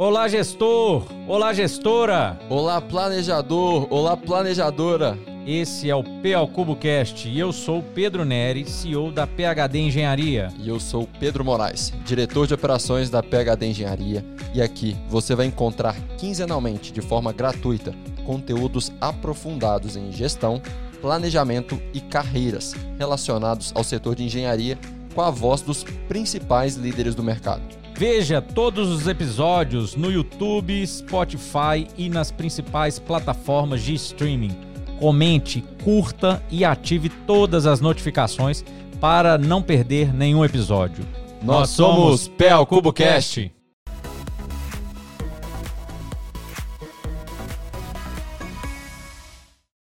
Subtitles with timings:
[0.00, 1.08] Olá, gestor!
[1.26, 2.38] Olá, gestora!
[2.48, 3.88] Olá, planejador!
[3.90, 5.18] Olá, planejadora!
[5.44, 10.52] Esse é o PA CuboCast e eu sou Pedro Neri, CEO da PHD Engenharia.
[10.56, 14.24] E eu sou Pedro Moraes, diretor de operações da PHD Engenharia.
[14.54, 17.92] E aqui você vai encontrar quinzenalmente, de forma gratuita,
[18.24, 20.62] conteúdos aprofundados em gestão,
[21.00, 24.78] planejamento e carreiras relacionados ao setor de engenharia
[25.12, 27.87] com a voz dos principais líderes do mercado.
[27.98, 34.56] Veja todos os episódios no YouTube, Spotify e nas principais plataformas de streaming.
[35.00, 38.64] Comente, curta e ative todas as notificações
[39.00, 41.04] para não perder nenhum episódio.
[41.42, 43.52] Nós, somos PL CuboCast.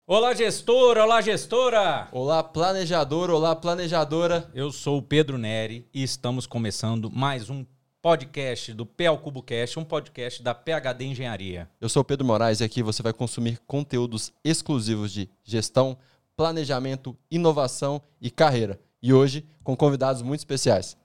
[0.04, 0.98] Olá, gestor!
[0.98, 2.08] Olá, gestora!
[2.10, 3.30] Olá, planejador!
[3.30, 4.50] Olá, planejadora!
[4.52, 7.64] Eu sou o Pedro Neri e estamos começando mais um
[8.02, 11.68] podcast do PL CuboCast, um podcast da PHD Engenharia.
[11.78, 15.98] Eu sou o Pedro Moraes e aqui você vai consumir conteúdos exclusivos de gestão,
[16.34, 18.80] planejamento, inovação e carreira.
[19.02, 20.96] E hoje com convidados muito especiais.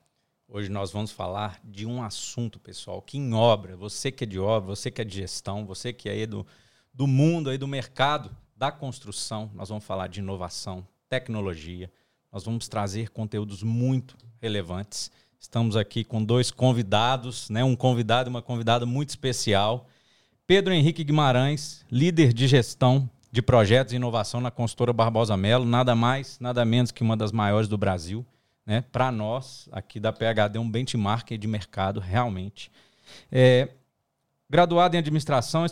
[0.47, 4.39] Hoje nós vamos falar de um assunto, pessoal, que em obra, você que é de
[4.39, 6.47] obra, você que é de gestão, você que é aí do,
[6.93, 11.91] do mundo, aí do mercado, da construção, nós vamos falar de inovação, tecnologia,
[12.31, 15.11] nós vamos trazer conteúdos muito relevantes.
[15.45, 17.63] Estamos aqui com dois convidados, né?
[17.63, 19.87] um convidado e uma convidada muito especial.
[20.47, 25.93] Pedro Henrique Guimarães, líder de gestão de projetos e inovação na consultora Barbosa Melo, nada
[25.93, 28.25] mais, nada menos que uma das maiores do Brasil.
[28.65, 28.83] Né?
[28.91, 32.71] Para nós, aqui da PHD, um benchmark de mercado, realmente.
[33.31, 33.69] É,
[34.49, 35.63] Graduado em administração,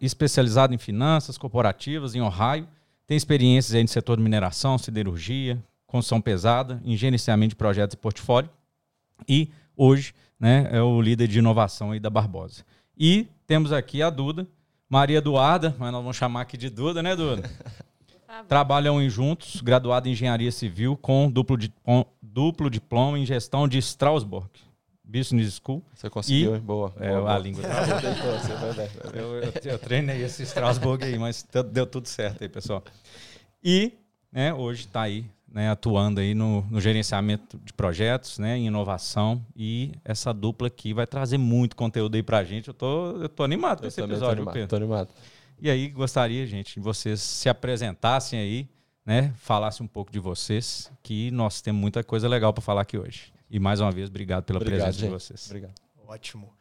[0.00, 2.68] especializado em finanças corporativas em Ohio,
[3.06, 7.96] tem experiências aí no setor de mineração, siderurgia, construção pesada, em gerenciamento de projetos e
[7.96, 8.50] portfólio.
[9.28, 12.64] E hoje né, é o líder de inovação aí da Barbosa.
[12.96, 14.46] E temos aqui a Duda,
[14.88, 17.48] Maria Eduarda, mas nós vamos chamar aqui de Duda, né, Duda?
[18.48, 21.56] Trabalham em juntos, graduado em engenharia civil com duplo,
[22.20, 24.50] duplo diploma em gestão de Strasbourg.
[25.06, 25.82] Business School.
[25.94, 26.92] Você conseguiu, e, boa.
[26.98, 27.62] É, boa, a língua.
[29.14, 32.82] eu, eu, eu, treinei esse Strasbourg aí, mas deu tudo certo aí, pessoal.
[33.62, 33.92] E
[34.32, 39.44] né, hoje está aí, né, atuando aí no, no, gerenciamento de projetos, né, em inovação.
[39.54, 42.68] E essa dupla aqui vai trazer muito conteúdo aí para a gente.
[42.68, 44.68] Eu tô, eu tô animado com esse episódio, tô animado, Pedro.
[44.68, 45.08] Tô animado.
[45.58, 48.68] E aí, gostaria, gente, que vocês se apresentassem aí,
[49.04, 52.98] né, falassem um pouco de vocês, que nós temos muita coisa legal para falar aqui
[52.98, 53.32] hoje.
[53.48, 55.08] E mais uma vez, obrigado pela obrigado, presença gente.
[55.08, 55.46] de vocês.
[55.46, 55.74] Obrigado.
[56.06, 56.52] Ótimo.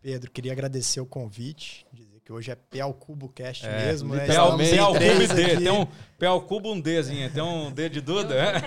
[0.00, 1.86] Pedro, queria agradecer o convite,
[2.24, 4.26] que hoje é Pel Cubo Cast é, mesmo, né?
[4.26, 4.58] Pel, Cubo
[4.98, 5.86] D, tem um
[6.18, 8.62] Pel Cubo um Dzinho, tem um D de Duda, é?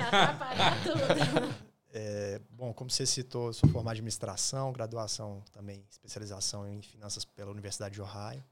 [1.93, 2.41] é?
[2.51, 7.95] bom, como você citou, sou formado em administração, graduação também, especialização em finanças pela Universidade
[7.95, 8.43] de Ohio.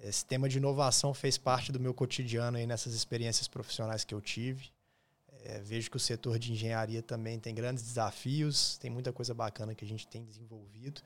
[0.00, 4.20] Esse tema de inovação fez parte do meu cotidiano aí nessas experiências profissionais que eu
[4.20, 4.70] tive.
[5.44, 9.74] É, vejo que o setor de engenharia também tem grandes desafios, tem muita coisa bacana
[9.74, 11.00] que a gente tem desenvolvido.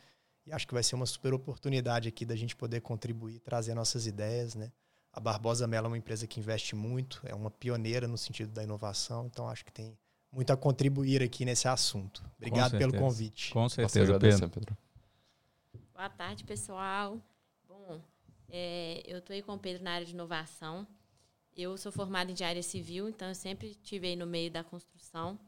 [0.47, 4.07] E acho que vai ser uma super oportunidade aqui da gente poder contribuir, trazer nossas
[4.07, 4.73] ideias, né?
[5.13, 8.63] A Barbosa Mela é uma empresa que investe muito, é uma pioneira no sentido da
[8.63, 9.97] inovação, então acho que tem
[10.33, 12.25] muito a contribuir aqui nesse assunto.
[12.39, 13.53] Obrigado pelo convite.
[13.53, 14.49] Com certeza, Pedro.
[14.49, 14.77] Pedro.
[15.95, 17.21] Boa tarde, pessoal.
[17.69, 18.01] Bom,
[18.49, 20.87] é, eu estou aí com o Pedro na área de inovação.
[21.55, 25.39] Eu sou formada em engenharia civil, então eu sempre estive aí no meio da construção.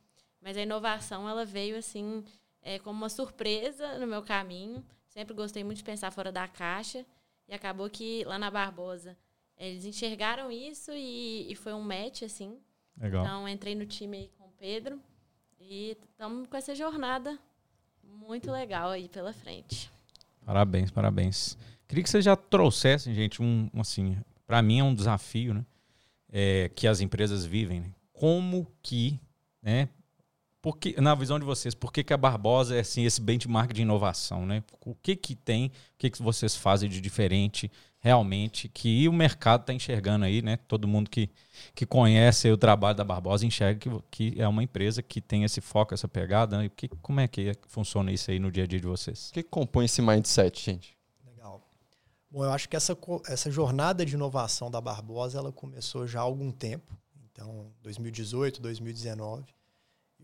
[0.43, 2.22] Mas a inovação, ela veio assim,
[2.65, 4.85] é, como uma surpresa no meu caminho.
[5.07, 7.07] Sempre gostei muito de pensar fora da caixa.
[7.47, 9.17] E acabou que lá na Barbosa,
[9.57, 12.59] eles enxergaram isso e, e foi um match, assim.
[13.01, 13.23] Legal.
[13.23, 14.99] Então, entrei no time aí com o Pedro.
[15.61, 17.39] E estamos com essa jornada
[18.03, 19.89] muito legal aí pela frente.
[20.45, 21.57] Parabéns, parabéns.
[21.87, 25.65] Queria que vocês já trouxessem, gente, um, assim, para mim é um desafio, né?
[26.35, 27.81] é, que as empresas vivem.
[27.81, 27.95] Né?
[28.13, 29.21] Como que,
[29.63, 29.89] né?
[30.65, 33.83] Porque, na visão de vocês, por que, que a Barbosa é assim, esse benchmark de
[33.83, 34.47] inovação?
[34.47, 34.65] Né?
[34.81, 39.61] O que, que tem, o que, que vocês fazem de diferente realmente que o mercado
[39.61, 40.56] está enxergando aí, né?
[40.67, 41.29] Todo mundo que,
[41.75, 45.61] que conhece o trabalho da Barbosa enxerga que, que é uma empresa que tem esse
[45.61, 46.56] foco, essa pegada.
[46.56, 46.71] Né?
[46.75, 49.29] Que, como é que funciona isso aí no dia a dia de vocês?
[49.29, 50.97] O que compõe esse mindset, gente?
[52.31, 52.97] Bom, eu acho que essa,
[53.29, 56.97] essa jornada de inovação da Barbosa ela começou já há algum tempo,
[57.31, 59.44] então 2018, 2019.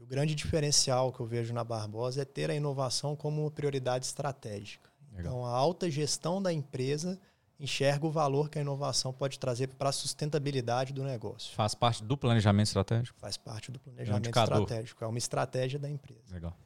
[0.01, 3.51] E o grande diferencial que eu vejo na Barbosa é ter a inovação como uma
[3.51, 4.89] prioridade estratégica.
[5.13, 5.21] Legal.
[5.21, 7.21] Então, a alta gestão da empresa
[7.59, 11.55] enxerga o valor que a inovação pode trazer para a sustentabilidade do negócio.
[11.55, 13.21] Faz parte do planejamento estratégico?
[13.21, 15.05] Faz parte do planejamento é um estratégico.
[15.05, 16.33] É uma estratégia da empresa.
[16.33, 16.57] Legal.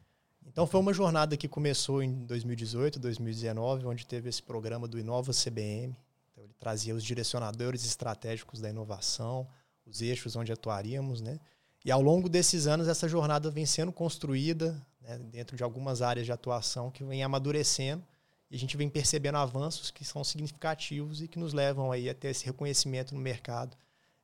[0.47, 5.33] Então foi uma jornada que começou em 2018, 2019, onde teve esse programa do Inova
[5.33, 5.97] CBM.
[6.31, 9.49] Então, ele trazia os direcionadores estratégicos da inovação,
[9.85, 11.41] os eixos onde atuaríamos, né?
[11.85, 16.25] E ao longo desses anos essa jornada vem sendo construída né, dentro de algumas áreas
[16.25, 18.03] de atuação que vem amadurecendo
[18.51, 22.15] e a gente vem percebendo avanços que são significativos e que nos levam aí a
[22.15, 23.77] ter esse reconhecimento no mercado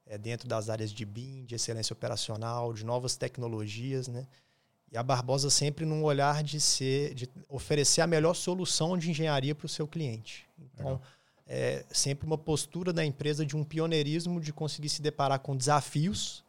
[0.06, 4.26] é, dentro das áreas de BIM, de excelência operacional, de novas tecnologias, né?
[4.92, 9.54] E a Barbosa sempre num olhar de ser, de oferecer a melhor solução de engenharia
[9.54, 10.48] para o seu cliente.
[10.58, 11.00] Então,
[11.46, 16.44] é sempre uma postura da empresa de um pioneirismo de conseguir se deparar com desafios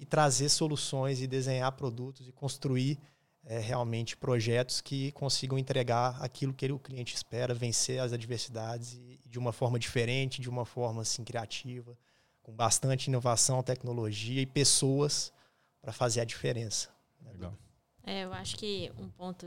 [0.00, 2.98] e trazer soluções e desenhar produtos e construir
[3.44, 9.20] é, realmente projetos que consigam entregar aquilo que o cliente espera, vencer as adversidades e,
[9.26, 11.98] de uma forma diferente, de uma forma assim criativa,
[12.42, 15.30] com bastante inovação, tecnologia e pessoas
[15.82, 16.88] para fazer a diferença.
[17.20, 17.54] Né, Legal.
[18.02, 19.46] É, eu acho que um ponto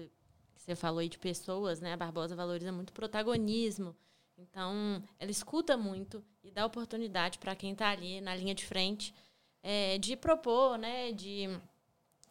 [0.54, 1.94] que você falou aí de pessoas, né?
[1.94, 3.96] A Barbosa valoriza muito protagonismo.
[4.38, 9.14] Então, ela escuta muito e dá oportunidade para quem está ali na linha de frente
[9.64, 11.12] é, de propor, né?
[11.14, 11.50] De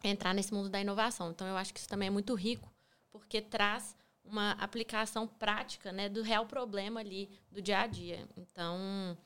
[0.03, 1.31] entrar nesse mundo da inovação.
[1.31, 2.71] Então, eu acho que isso também é muito rico,
[3.11, 8.25] porque traz uma aplicação prática né, do real problema ali do dia a dia.
[8.37, 9.17] Então,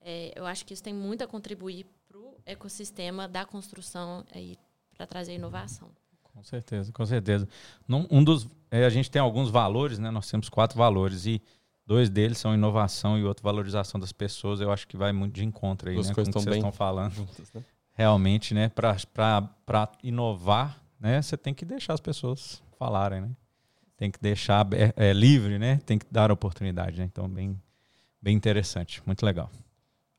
[0.00, 4.24] é, eu acho que isso tem muito a contribuir para o ecossistema da construção
[4.94, 5.90] para trazer inovação.
[6.22, 7.48] Com certeza, com certeza.
[7.88, 10.10] um dos, é, a gente tem alguns valores, né?
[10.10, 11.40] Nós temos quatro valores e
[11.86, 14.60] dois deles são inovação e outro valorização das pessoas.
[14.60, 16.14] Eu acho que vai muito de encontro aí, As né?
[16.14, 17.12] Coisas com que vocês estão falando.
[17.12, 17.64] Juntas, né?
[17.92, 18.68] Realmente, né?
[18.68, 21.22] Para inovar, né?
[21.22, 23.30] Você tem que deixar as pessoas falarem, né?
[23.96, 24.66] Tem que deixar
[24.96, 25.80] é, livre, né?
[25.86, 27.04] Tem que dar oportunidade, né?
[27.04, 27.60] Então, bem,
[28.20, 29.50] bem interessante, muito legal.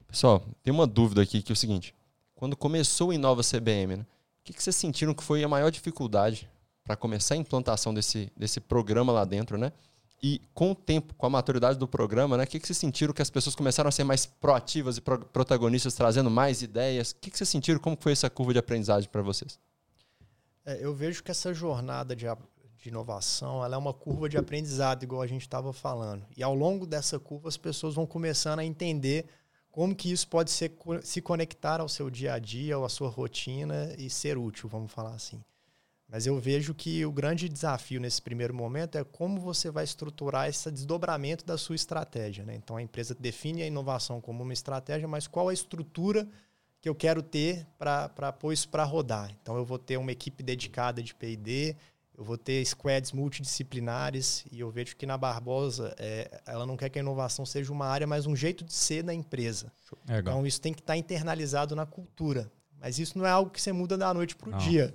[0.08, 1.94] Pessoal, tem uma dúvida aqui que é o seguinte:
[2.34, 4.06] quando começou o Inova CBM, né?
[4.46, 6.48] que, que vocês sentiram que foi a maior dificuldade
[6.84, 9.74] para começar a implantação desse, desse programa lá dentro, né?
[10.24, 12.44] E com o tempo, com a maturidade do programa, né?
[12.46, 15.20] O que, que vocês sentiram que as pessoas começaram a ser mais proativas e pro
[15.20, 17.12] protagonistas, trazendo mais ideias?
[17.12, 17.80] O que, que vocês sentiram?
[17.80, 19.60] Como foi essa curva de aprendizagem para vocês?
[20.66, 22.26] É, eu vejo que essa jornada de,
[22.78, 26.26] de inovação ela é uma curva de aprendizado, igual a gente estava falando.
[26.36, 29.28] E ao longo dessa curva, as pessoas vão começando a entender
[29.70, 30.74] como que isso pode ser,
[31.04, 34.92] se conectar ao seu dia a dia, ou à sua rotina e ser útil, vamos
[34.92, 35.44] falar assim.
[36.16, 40.48] Mas eu vejo que o grande desafio nesse primeiro momento é como você vai estruturar
[40.48, 42.46] esse desdobramento da sua estratégia.
[42.46, 42.56] Né?
[42.56, 46.26] Então a empresa define a inovação como uma estratégia, mas qual a estrutura
[46.80, 49.30] que eu quero ter para pôr isso para rodar?
[49.42, 51.76] Então eu vou ter uma equipe dedicada de PD,
[52.18, 56.88] eu vou ter squads multidisciplinares e eu vejo que na Barbosa é, ela não quer
[56.88, 59.70] que a inovação seja uma área, mas um jeito de ser da empresa.
[60.08, 62.50] É então isso tem que estar tá internalizado na cultura.
[62.80, 64.94] Mas isso não é algo que você muda da noite para o dia.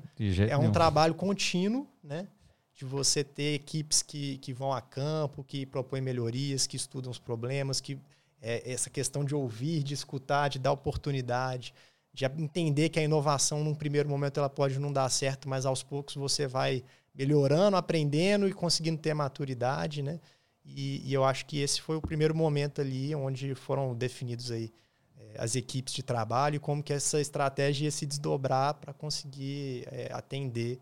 [0.48, 0.72] é um nenhum.
[0.72, 2.28] trabalho contínuo, né?
[2.74, 7.18] De você ter equipes que, que vão a campo, que propõem melhorias, que estudam os
[7.18, 7.98] problemas, que
[8.40, 11.74] é, essa questão de ouvir, de escutar, de dar oportunidade,
[12.12, 15.82] de entender que a inovação, num primeiro momento, ela pode não dar certo, mas aos
[15.82, 16.82] poucos você vai
[17.14, 20.20] melhorando, aprendendo e conseguindo ter maturidade, né?
[20.64, 24.70] E, e, eu acho que esse foi o primeiro momento ali onde foram definidos aí
[25.38, 30.78] as equipes de trabalho como que essa estratégia ia se desdobrar para conseguir é, atender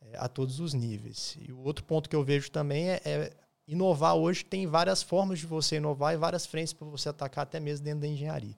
[0.00, 1.36] é, a todos os níveis.
[1.40, 3.32] E o outro ponto que eu vejo também é, é
[3.66, 7.60] inovar hoje tem várias formas de você inovar e várias frentes para você atacar até
[7.60, 8.56] mesmo dentro da engenharia.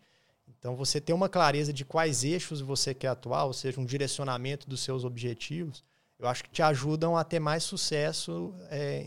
[0.49, 4.69] Então você ter uma clareza de quais eixos você quer atuar, ou seja, um direcionamento
[4.69, 5.83] dos seus objetivos,
[6.19, 8.55] eu acho que te ajudam a ter mais sucesso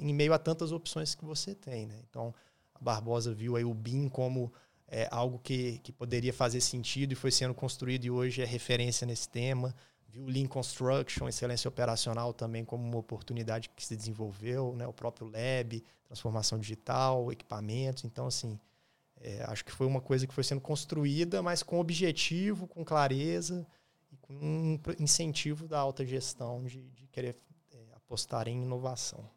[0.02, 1.88] em meio a tantas opções que você tem.
[1.88, 2.00] Né?
[2.08, 2.34] Então,
[2.76, 4.54] a Barbosa viu aí o BIM como
[4.88, 9.06] é, algo que, que poderia fazer sentido e foi sendo construído e hoje é referência
[9.06, 9.76] nesse tema.
[10.08, 14.88] Viu o Lean Construction, excelência operacional também como uma oportunidade que se desenvolveu, né?
[14.88, 18.06] o próprio Lab, transformação digital, equipamentos.
[18.06, 18.58] Então, assim,
[19.20, 23.68] é, acho que foi uma coisa que foi sendo construída, mas com objetivo, com clareza
[24.28, 27.36] com um incentivo da alta gestão de, de querer
[27.72, 29.30] é, apostar em inovação.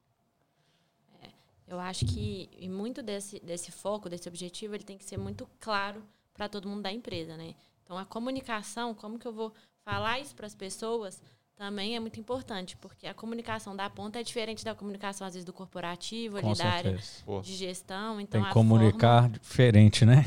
[1.70, 5.48] Eu acho que e muito desse, desse foco, desse objetivo, ele tem que ser muito
[5.60, 6.02] claro
[6.34, 7.54] para todo mundo da empresa, né?
[7.84, 11.22] Então, a comunicação, como que eu vou falar isso para as pessoas,
[11.54, 15.44] também é muito importante, porque a comunicação da ponta é diferente da comunicação, às vezes,
[15.44, 17.40] do corporativo, ali, da área Pô.
[17.40, 18.20] de gestão.
[18.20, 20.24] Então, Tem que comunicar forma, diferente, né?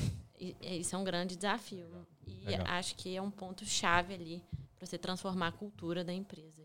[0.61, 2.07] Isso é um grande desafio.
[2.25, 2.67] E Legal.
[2.69, 4.43] acho que é um ponto-chave ali
[4.77, 6.63] para você transformar a cultura da empresa.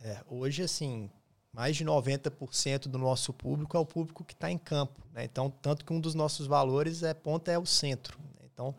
[0.00, 1.08] É, hoje, assim,
[1.52, 5.00] mais de 90% do nosso público é o público que está em campo.
[5.12, 5.24] Né?
[5.24, 8.18] Então, tanto que um dos nossos valores é ponta é o centro.
[8.18, 8.48] Né?
[8.52, 8.74] Então,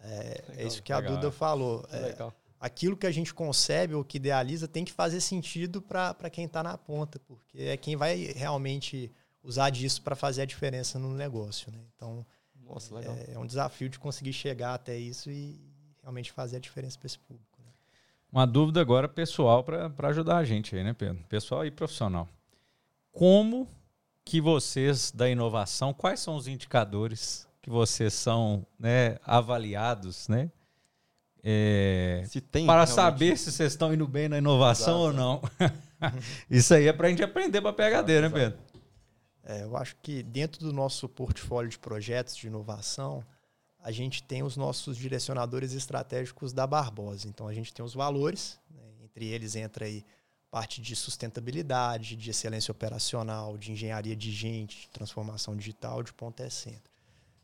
[0.00, 1.86] é, é, isso que a Duda falou.
[1.90, 2.16] É,
[2.60, 6.62] aquilo que a gente concebe ou que idealiza tem que fazer sentido para quem está
[6.62, 9.10] na ponta, porque é quem vai realmente
[9.42, 11.72] usar disso para fazer a diferença no negócio.
[11.72, 11.78] Né?
[11.96, 12.26] Então,
[12.62, 15.58] Nossa, é, é, um desafio de conseguir chegar até isso e
[16.02, 17.49] realmente fazer a diferença para esse público.
[18.32, 18.40] Né?
[18.40, 21.22] Uma dúvida agora pessoal para ajudar a gente aí, né, Pedro?
[21.28, 22.28] Pessoal e profissional.
[23.12, 23.68] Como
[24.24, 30.50] que vocês da inovação, quais são os indicadores que vocês são né, avaliados, né?
[31.42, 32.94] É, se tem para realmente...
[32.94, 35.08] saber se vocês estão indo bem na inovação Exato.
[35.08, 35.42] ou não.
[36.50, 38.58] Isso aí é para a gente aprender para PHD, né, Pedro?
[39.42, 43.24] É, eu acho que dentro do nosso portfólio de projetos de inovação,
[43.82, 47.28] a gente tem os nossos direcionadores estratégicos da Barbosa.
[47.28, 48.82] Então, a gente tem os valores, né?
[49.02, 50.04] entre eles entra aí
[50.50, 56.44] parte de sustentabilidade, de excelência operacional, de engenharia de gente, de transformação digital, de ponta
[56.44, 56.90] e centro.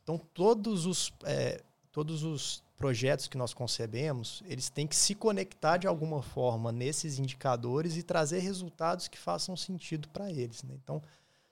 [0.03, 1.63] Então, todos os, é,
[1.93, 7.19] todos os projetos que nós concebemos, eles têm que se conectar de alguma forma nesses
[7.19, 10.63] indicadores e trazer resultados que façam sentido para eles.
[10.63, 10.75] Né?
[10.83, 11.01] Então,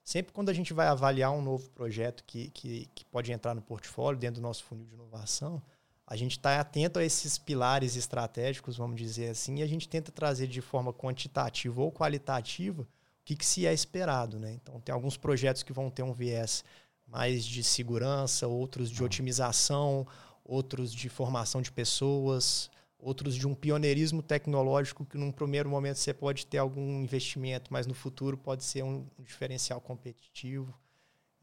[0.05, 3.63] sempre quando a gente vai avaliar um novo projeto que, que, que pode entrar no
[3.63, 5.63] portfólio, dentro do nosso funil de inovação,
[6.07, 10.13] a gente está atento a esses pilares estratégicos, vamos dizer assim, e a gente tenta
[10.13, 12.87] trazer de forma quantitativa ou qualitativa o
[13.25, 14.39] que, que se é esperado.
[14.39, 14.53] Né?
[14.53, 16.63] Então, tem alguns projetos que vão ter um viés
[17.07, 20.07] mais de segurança, outros de otimização,
[20.45, 22.71] outros de formação de pessoas,
[23.05, 27.87] outros de um pioneirismo tecnológico que num primeiro momento você pode ter algum investimento, mas
[27.87, 30.75] no futuro pode ser um diferencial competitivo.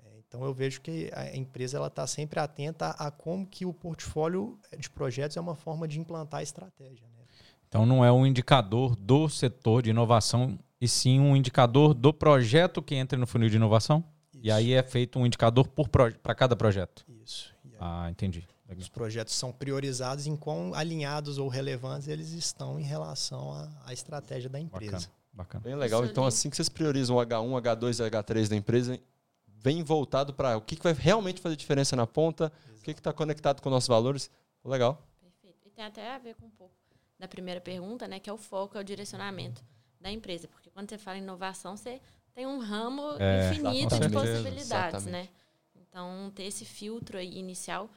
[0.03, 3.74] É, então eu vejo que a empresa ela está sempre atenta a como que o
[3.74, 7.08] portfólio de projetos é uma forma de implantar a estratégia.
[7.08, 7.24] Né?
[7.68, 12.82] Então não é um indicador do setor de inovação e sim um indicador do projeto
[12.82, 14.03] que entra no funil de inovação?
[14.34, 14.44] Isso.
[14.44, 17.06] E aí é feito um indicador para cada projeto.
[17.08, 17.53] Isso.
[17.80, 18.48] Ah, entendi.
[18.77, 23.93] Os projetos são priorizados em quão alinhados ou relevantes eles estão em relação à, à
[23.93, 24.91] estratégia da empresa.
[24.91, 25.63] Bacana, bacana.
[25.63, 26.05] Bem legal.
[26.05, 28.99] Então, assim que vocês priorizam o H1, H2 e H3 da empresa,
[29.47, 32.79] vem voltado para o que, que vai realmente fazer diferença na ponta, Exato.
[32.79, 34.29] o que está conectado com nossos valores.
[34.63, 35.01] Legal.
[35.19, 35.67] Perfeito.
[35.67, 36.73] E tem até a ver com um pouco
[37.19, 39.63] da primeira pergunta, né, que é o foco, é o direcionamento
[39.99, 40.47] da empresa.
[40.47, 42.01] Porque quando você fala em inovação, você
[42.33, 45.11] tem um ramo é, infinito de possibilidades, exatamente.
[45.11, 45.29] né?
[45.75, 47.89] Então, ter esse filtro aí inicial,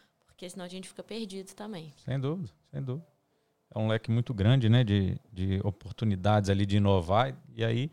[0.44, 1.92] porque senão a gente fica perdido também.
[2.04, 3.06] Sem dúvida, sem dúvida.
[3.74, 7.34] É um leque muito grande, né, de, de oportunidades ali de inovar.
[7.56, 7.90] E aí,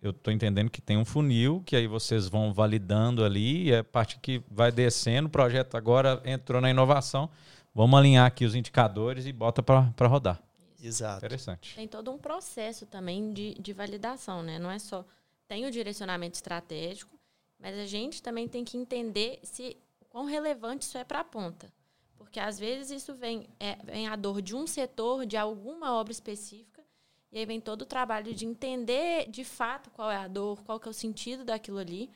[0.00, 3.82] eu estou entendendo que tem um funil que aí vocês vão validando ali e é
[3.82, 5.26] parte que vai descendo.
[5.26, 7.28] O projeto agora entrou na inovação.
[7.74, 10.40] Vamos alinhar aqui os indicadores e bota para rodar.
[10.80, 11.18] Exato.
[11.18, 11.74] Interessante.
[11.74, 14.58] Tem todo um processo também de, de validação, né?
[14.58, 15.04] Não é só
[15.48, 17.18] tem o direcionamento estratégico,
[17.58, 19.76] mas a gente também tem que entender se
[20.08, 21.72] quão relevante isso é para a ponta.
[22.18, 26.12] Porque às vezes isso vem, é, vem a dor de um setor, de alguma obra
[26.12, 26.84] específica,
[27.30, 30.80] e aí vem todo o trabalho de entender de fato qual é a dor, qual
[30.80, 32.10] que é o sentido daquilo ali.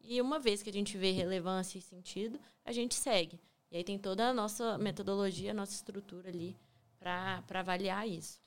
[0.00, 3.40] E uma vez que a gente vê relevância e sentido, a gente segue.
[3.70, 6.56] E aí tem toda a nossa metodologia, a nossa estrutura ali
[6.98, 8.40] para avaliar isso.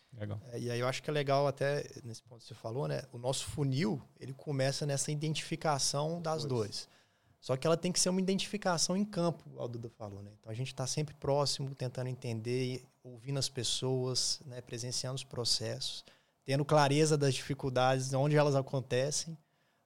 [0.51, 3.03] É, e aí eu acho que é legal até nesse ponto que você falou, né?
[3.11, 6.87] O nosso funil ele começa nessa identificação das dores.
[7.41, 10.31] Só que ela tem que ser uma identificação em campo, o Duda falou, né?
[10.39, 14.61] Então a gente está sempre próximo, tentando entender, ouvindo as pessoas, né?
[14.61, 16.05] presenciando os processos,
[16.45, 19.35] tendo clareza das dificuldades, onde elas acontecem,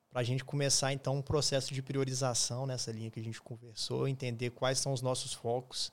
[0.10, 4.08] para a gente começar então um processo de priorização nessa linha que a gente conversou,
[4.08, 5.92] entender quais são os nossos focos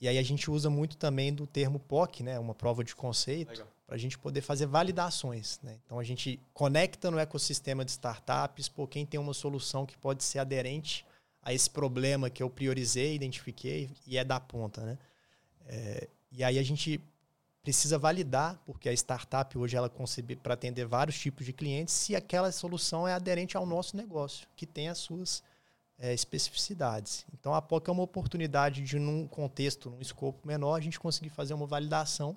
[0.00, 3.66] e aí a gente usa muito também do termo POC, né, uma prova de conceito,
[3.88, 5.58] para a gente poder fazer validações.
[5.62, 5.78] Né?
[5.82, 10.22] Então a gente conecta no ecossistema de startups, por quem tem uma solução que pode
[10.22, 11.06] ser aderente
[11.42, 14.82] a esse problema que eu priorizei, identifiquei e é da ponta.
[14.84, 14.98] Né?
[15.66, 17.00] É, e aí a gente
[17.62, 22.14] precisa validar, porque a startup hoje ela concebe para atender vários tipos de clientes, se
[22.14, 25.42] aquela solução é aderente ao nosso negócio, que tem as suas
[25.98, 27.24] é, especificidades.
[27.32, 31.30] Então, a POC é uma oportunidade de, num contexto, num escopo menor, a gente conseguir
[31.30, 32.36] fazer uma validação,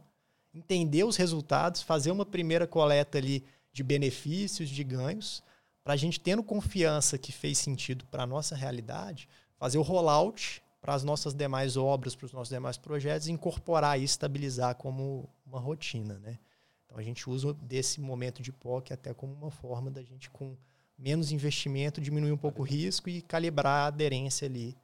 [0.53, 5.43] entender os resultados, fazer uma primeira coleta ali de benefícios, de ganhos,
[5.84, 9.27] para a gente tendo confiança que fez sentido para a nossa realidade,
[9.58, 14.03] fazer o rollout para as nossas demais obras, para os nossos demais projetos, incorporar e
[14.03, 16.17] estabilizar como uma rotina.
[16.20, 16.39] Né?
[16.86, 20.58] Então, a gente usa desse momento de POC até como uma forma da gente, com
[20.98, 24.75] menos investimento, diminuir um pouco o risco e calibrar a aderência ali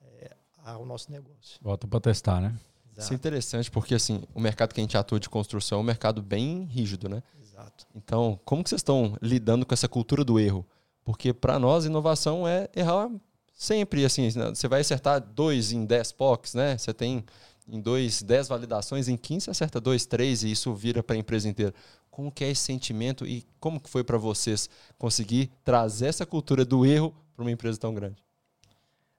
[0.00, 1.58] é, ao nosso negócio.
[1.60, 2.58] Volta para testar, né?
[2.92, 3.00] Exato.
[3.00, 5.84] Isso é interessante porque assim, o mercado que a gente atua de construção é um
[5.84, 7.22] mercado bem rígido, né?
[7.40, 7.86] Exato.
[7.94, 10.66] Então, como que vocês estão lidando com essa cultura do erro?
[11.04, 13.10] Porque para nós inovação é errar
[13.52, 14.48] sempre, assim, né?
[14.48, 16.76] você vai acertar dois em dez POCs, né?
[16.76, 17.24] Você tem
[17.68, 21.48] em dois, dez validações, em 15 acerta dois, três e isso vira para a empresa
[21.48, 21.72] inteira.
[22.10, 24.68] Como que é esse sentimento e como que foi para vocês
[24.98, 28.22] conseguir trazer essa cultura do erro para uma empresa tão grande?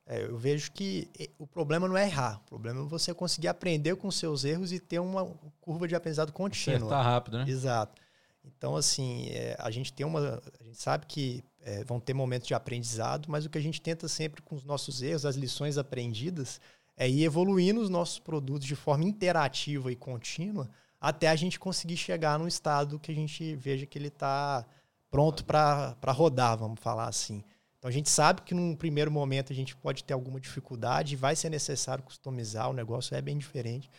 [0.06, 3.96] É, eu vejo que o problema não é errar, o problema é você conseguir aprender
[3.96, 5.26] com seus erros e ter uma
[5.62, 6.88] curva de aprendizado contínua.
[6.88, 7.46] Está rápido, né?
[7.48, 8.02] Exato.
[8.44, 10.42] Então, assim, é, a gente tem uma.
[10.60, 13.82] A gente sabe que é, vão ter momentos de aprendizado, mas o que a gente
[13.82, 16.60] tenta sempre com os nossos erros, as lições aprendidas,
[16.98, 20.70] é ir evoluindo os nossos produtos de forma interativa e contínua
[21.04, 24.66] até a gente conseguir chegar num estado que a gente veja que ele está
[25.12, 27.44] pronto para rodar, vamos falar assim.
[27.84, 31.36] Então a gente sabe que num primeiro momento a gente pode ter alguma dificuldade, vai
[31.36, 33.92] ser necessário customizar, o negócio é bem diferente,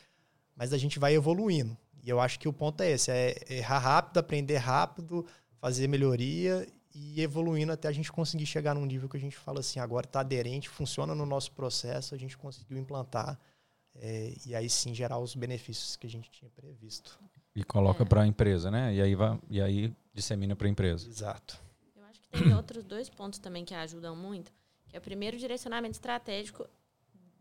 [0.57, 1.76] mas a gente vai evoluindo.
[2.03, 5.26] E eu acho que o ponto é esse: é errar rápido, aprender rápido,
[5.61, 9.61] fazer melhoria e evoluindo até a gente conseguir chegar num nível que a gente fala
[9.61, 13.38] assim, agora está aderente, funciona no nosso processo, a gente conseguiu implantar
[13.97, 17.21] é, e aí sim gerar os benefícios que a gente tinha previsto.
[17.55, 18.07] E coloca é.
[18.07, 18.95] para a empresa, né?
[18.95, 21.07] E aí, vai, e aí dissemina para a empresa.
[21.07, 21.63] Exato.
[22.38, 24.53] Tem outros dois pontos também que ajudam muito,
[24.88, 26.69] que é o primeiro direcionamento estratégico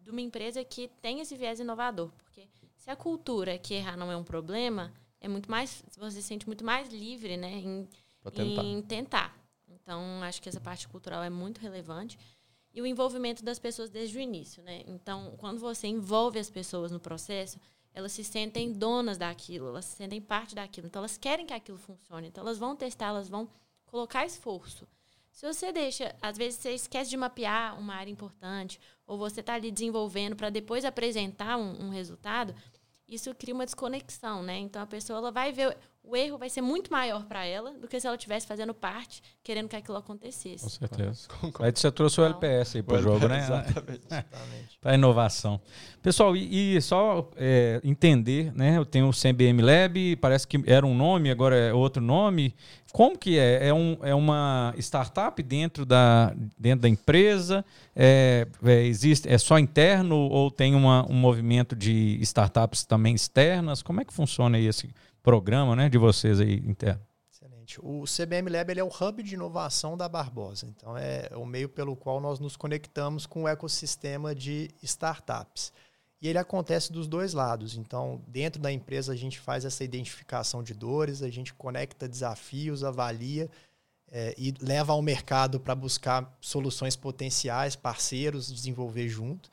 [0.01, 3.95] de uma empresa que tem esse viés inovador, porque se a cultura é que errar
[3.95, 7.87] não é um problema, é muito mais, você se sente muito mais livre, né, em,
[8.33, 8.63] tentar.
[8.63, 9.43] em tentar.
[9.69, 12.17] Então, acho que essa parte cultural é muito relevante.
[12.73, 14.83] E o envolvimento das pessoas desde o início, né?
[14.87, 17.59] Então, quando você envolve as pessoas no processo,
[17.93, 20.87] elas se sentem donas daquilo, elas se sentem parte daquilo.
[20.87, 22.27] Então, elas querem que aquilo funcione.
[22.27, 23.47] Então, elas vão testar, elas vão
[23.93, 24.87] colocar esforço.
[25.31, 29.53] Se você deixa, às vezes você esquece de mapear uma área importante, ou você está
[29.53, 32.55] ali desenvolvendo para depois apresentar um, um, resultado,
[33.07, 34.57] isso cria uma desconexão, né?
[34.57, 37.87] Então a pessoa ela vai ver o erro vai ser muito maior para ela do
[37.87, 40.63] que se ela estivesse fazendo parte, querendo que aquilo acontecesse.
[40.63, 41.27] Com certeza.
[41.59, 43.39] Aí você trouxe o LPS aí para o jogo, né?
[43.39, 44.01] Exatamente.
[44.81, 45.61] para inovação.
[46.01, 48.77] Pessoal, e, e só é, entender, né?
[48.77, 52.53] Eu tenho o CBM Lab, parece que era um nome, agora é outro nome.
[52.91, 53.69] Como que é?
[53.69, 57.63] É, um, é uma startup dentro da, dentro da empresa?
[57.95, 63.81] É, é, existe, é só interno ou tem uma, um movimento de startups também externas?
[63.81, 64.89] Como é que funciona aí esse
[65.23, 67.01] programa né, de vocês aí interno.
[67.31, 67.79] Excelente.
[67.81, 70.67] O CBM Lab ele é o hub de inovação da Barbosa.
[70.67, 75.71] Então, é o meio pelo qual nós nos conectamos com o ecossistema de startups.
[76.21, 77.75] E ele acontece dos dois lados.
[77.75, 82.83] Então, dentro da empresa, a gente faz essa identificação de dores, a gente conecta desafios,
[82.83, 83.49] avalia
[84.09, 89.49] é, e leva ao mercado para buscar soluções potenciais, parceiros, desenvolver junto.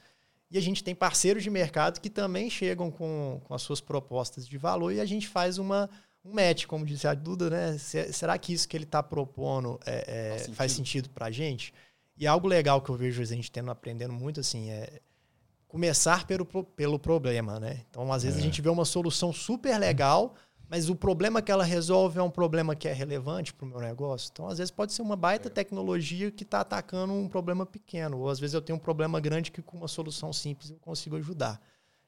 [0.50, 4.46] E a gente tem parceiros de mercado que também chegam com, com as suas propostas
[4.46, 5.88] de valor e a gente faz uma,
[6.24, 7.78] um match, como disse a Duda, né?
[7.78, 10.56] Será que isso que ele está propondo é, é, faz, sentido.
[10.56, 11.72] faz sentido para a gente?
[12.16, 15.00] E algo legal que eu vejo a gente tendo aprendendo muito assim é
[15.70, 17.82] começar pelo, pelo problema, né?
[17.88, 18.40] Então, às vezes é.
[18.42, 20.34] a gente vê uma solução super legal,
[20.70, 23.80] mas o problema que ela resolve é um problema que é relevante para o meu
[23.80, 24.30] negócio.
[24.32, 25.50] Então, às vezes, pode ser uma baita é.
[25.50, 28.20] tecnologia que está atacando um problema pequeno.
[28.20, 31.16] Ou, às vezes, eu tenho um problema grande que, com uma solução simples, eu consigo
[31.16, 31.60] ajudar.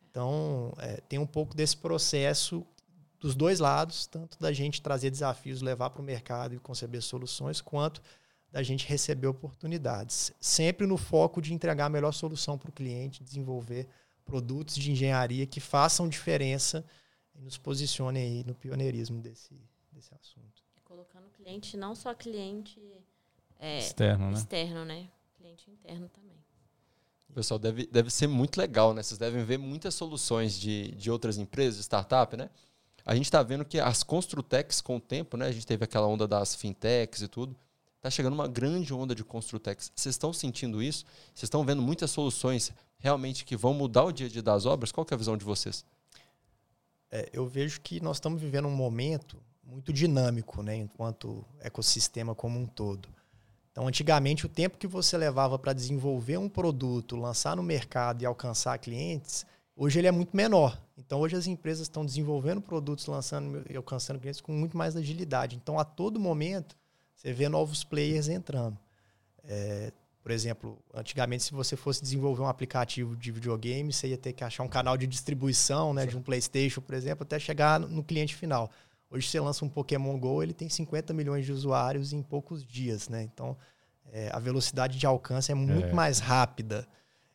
[0.08, 2.64] Então, é, tem um pouco desse processo
[3.18, 7.60] dos dois lados, tanto da gente trazer desafios, levar para o mercado e conceber soluções,
[7.60, 8.00] quanto
[8.52, 10.32] da gente receber oportunidades.
[10.40, 13.88] Sempre no foco de entregar a melhor solução para o cliente, desenvolver
[14.24, 16.84] produtos de engenharia que façam diferença
[17.42, 19.54] e nos posicione aí no pioneirismo desse,
[19.90, 20.62] desse assunto.
[20.84, 22.80] Colocando o cliente, não só cliente
[23.58, 24.34] é, externo, né?
[24.34, 25.10] externo, né?
[25.34, 26.36] Cliente interno também.
[27.34, 29.02] Pessoal deve, deve ser muito legal, né?
[29.02, 32.50] Vocês devem ver muitas soluções de, de outras empresas, de startup, né?
[33.06, 35.46] A gente está vendo que as Construtex, com o tempo, né?
[35.46, 37.56] A gente teve aquela onda das fintechs e tudo.
[37.96, 39.90] Está chegando uma grande onda de Construtex.
[39.96, 41.06] Vocês estão sentindo isso?
[41.34, 44.92] Vocês estão vendo muitas soluções realmente que vão mudar o dia a dia das obras?
[44.92, 45.86] Qual é a visão de vocês?
[47.12, 52.58] É, eu vejo que nós estamos vivendo um momento muito dinâmico, né, enquanto ecossistema como
[52.58, 53.08] um todo.
[53.70, 58.26] Então, antigamente, o tempo que você levava para desenvolver um produto, lançar no mercado e
[58.26, 59.46] alcançar clientes,
[59.76, 60.78] hoje ele é muito menor.
[60.96, 65.56] Então, hoje as empresas estão desenvolvendo produtos, lançando e alcançando clientes com muito mais agilidade.
[65.56, 66.76] Então, a todo momento,
[67.14, 68.78] você vê novos players entrando.
[69.44, 74.32] É, por exemplo, antigamente, se você fosse desenvolver um aplicativo de videogame, você ia ter
[74.32, 78.04] que achar um canal de distribuição né, de um PlayStation, por exemplo, até chegar no
[78.04, 78.70] cliente final.
[79.10, 83.08] Hoje você lança um Pokémon Go, ele tem 50 milhões de usuários em poucos dias.
[83.08, 83.22] Né?
[83.24, 83.56] Então,
[84.12, 85.92] é, a velocidade de alcance é muito é.
[85.92, 86.86] mais rápida.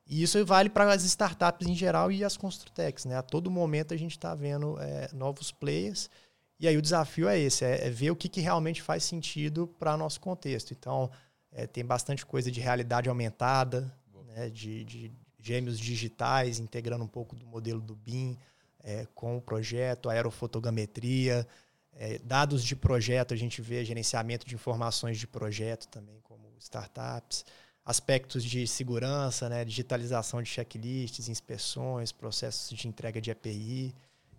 [0.08, 3.04] E isso vale para as startups em geral e as construtex.
[3.04, 3.18] Né?
[3.18, 6.10] A todo momento a gente está vendo é, novos players.
[6.58, 9.68] E aí o desafio é esse, é, é ver o que, que realmente faz sentido
[9.78, 10.72] para nosso contexto.
[10.72, 11.12] Então,
[11.58, 13.92] é, tem bastante coisa de realidade aumentada,
[14.28, 18.38] né, de, de, gêmeos digitais, integrando um pouco do modelo do BIM
[18.84, 21.48] é, com o projeto, aerofotogrametria,
[21.94, 27.44] é, dados de projeto, a gente vê gerenciamento de informações de projeto também, como startups,
[27.84, 33.96] aspectos de segurança, né, digitalização de checklists, inspeções, processos de entrega de API.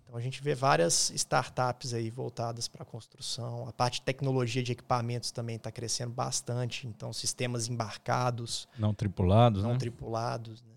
[0.08, 3.68] Então a gente vê várias startups aí voltadas para a construção.
[3.68, 6.86] A parte de tecnologia de equipamentos também está crescendo bastante.
[6.86, 9.78] Então sistemas embarcados, não tripulados, não né?
[9.78, 10.74] tripulados, né?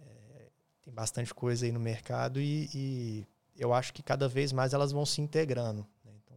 [0.00, 0.48] É,
[0.82, 3.26] tem bastante coisa aí no mercado e, e
[3.56, 5.86] eu acho que cada vez mais elas vão se integrando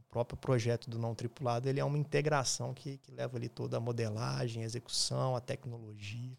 [0.10, 3.80] próprio projeto do não tripulado ele é uma integração que, que leva ali toda a
[3.80, 6.38] modelagem, a execução, a tecnologia,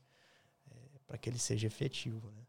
[0.70, 0.74] é,
[1.06, 2.30] para que ele seja efetivo.
[2.30, 2.42] Né?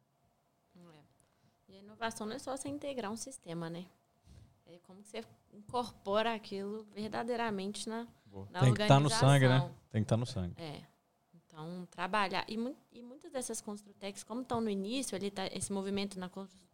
[2.01, 3.85] Inovação não é só você integrar um sistema, né?
[4.65, 8.07] É como que você incorpora aquilo verdadeiramente na,
[8.49, 9.59] na Tem que estar tá no sangue, né?
[9.91, 10.59] Tem que estar tá no sangue.
[10.59, 10.81] É.
[11.35, 12.43] Então, trabalhar.
[12.49, 12.55] E,
[12.91, 16.31] e muitas dessas construtecs, como estão no início, ali tá, esse movimento na,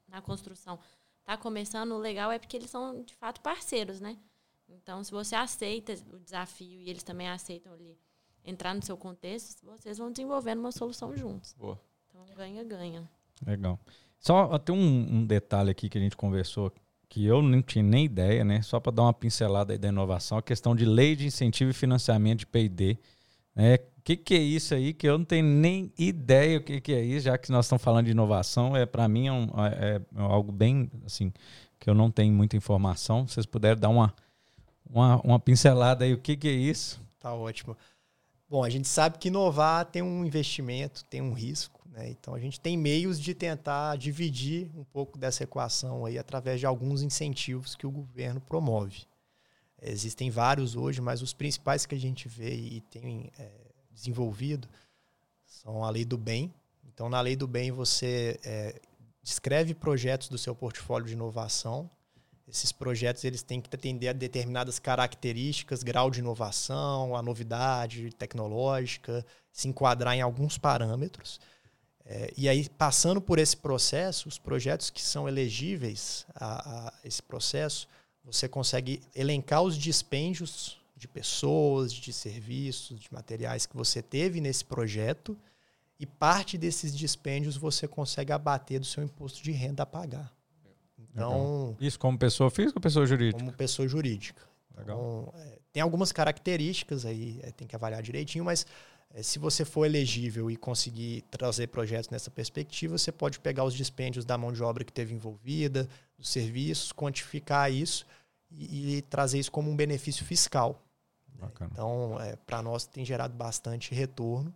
[0.07, 0.79] na construção
[1.19, 4.17] está começando, o legal é porque eles são, de fato, parceiros, né?
[4.69, 7.99] Então, se você aceita o desafio e eles também aceitam ali
[8.45, 11.53] entrar no seu contexto, vocês vão desenvolvendo uma solução juntos.
[11.53, 11.77] Boa.
[12.07, 13.09] Então, ganha-ganha.
[13.45, 13.77] Legal.
[14.19, 16.71] Só tem um, um, detalhe aqui que a gente conversou
[17.09, 18.61] que eu não tinha nem ideia, né?
[18.61, 21.73] Só para dar uma pincelada aí da inovação, a questão de lei de incentivo e
[21.73, 22.97] financiamento de P&D.
[23.55, 23.75] Né?
[23.75, 26.93] O que, que é isso aí que eu não tenho nem ideia o que, que
[26.93, 29.95] é isso, já que nós estamos falando de inovação, é para mim é, um, é,
[29.95, 31.31] é algo bem assim
[31.79, 33.27] que eu não tenho muita informação.
[33.27, 34.13] Vocês puderem dar uma
[34.89, 37.01] uma, uma pincelada aí, o que, que é isso?
[37.19, 37.75] Tá ótimo.
[38.49, 42.09] Bom, a gente sabe que inovar tem um investimento, tem um risco, né?
[42.09, 46.65] Então a gente tem meios de tentar dividir um pouco dessa equação aí através de
[46.65, 49.03] alguns incentivos que o governo promove.
[49.81, 53.51] Existem vários hoje, mas os principais que a gente vê e tem é,
[53.91, 54.67] desenvolvido
[55.45, 56.53] são a lei do bem.
[56.83, 58.81] Então, na lei do bem, você é,
[59.21, 61.89] descreve projetos do seu portfólio de inovação
[62.47, 69.25] esses projetos eles têm que atender a determinadas características, grau de inovação, a novidade tecnológica,
[69.51, 71.41] se enquadrar em alguns parâmetros.
[72.09, 77.21] É, e aí, passando por esse processo, os projetos que são elegíveis a, a esse
[77.21, 77.85] processo,
[78.23, 84.63] você consegue elencar os dispêndios de pessoas, de serviços, de materiais que você teve nesse
[84.63, 85.37] projeto,
[85.99, 90.31] e parte desses dispêndios você consegue abater do seu imposto de renda a pagar.
[90.97, 93.39] Então, Isso como pessoa física ou pessoa jurídica?
[93.39, 94.41] Como pessoa jurídica.
[94.77, 94.97] Legal.
[94.97, 98.65] Então, é, tem algumas características aí, é, tem que avaliar direitinho, mas
[99.21, 104.25] se você for elegível e conseguir trazer projetos nessa perspectiva, você pode pegar os dispêndios
[104.25, 108.05] da mão de obra que teve envolvida, dos serviços, quantificar isso
[108.51, 110.81] e, e trazer isso como um benefício fiscal.
[111.39, 111.69] Bacana.
[111.73, 114.53] Então, é, para nós tem gerado bastante retorno.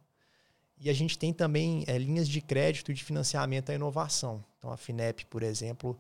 [0.78, 4.44] E a gente tem também é, linhas de crédito e de financiamento à inovação.
[4.58, 5.98] Então, a FINEP, por exemplo,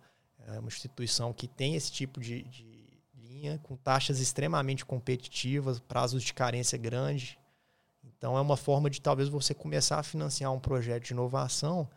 [0.47, 2.65] é uma instituição que tem esse tipo de, de
[3.13, 7.37] linha, com taxas extremamente competitivas, prazos de carência grande.
[8.21, 11.89] Então, é uma forma de talvez você começar a financiar um projeto de inovação,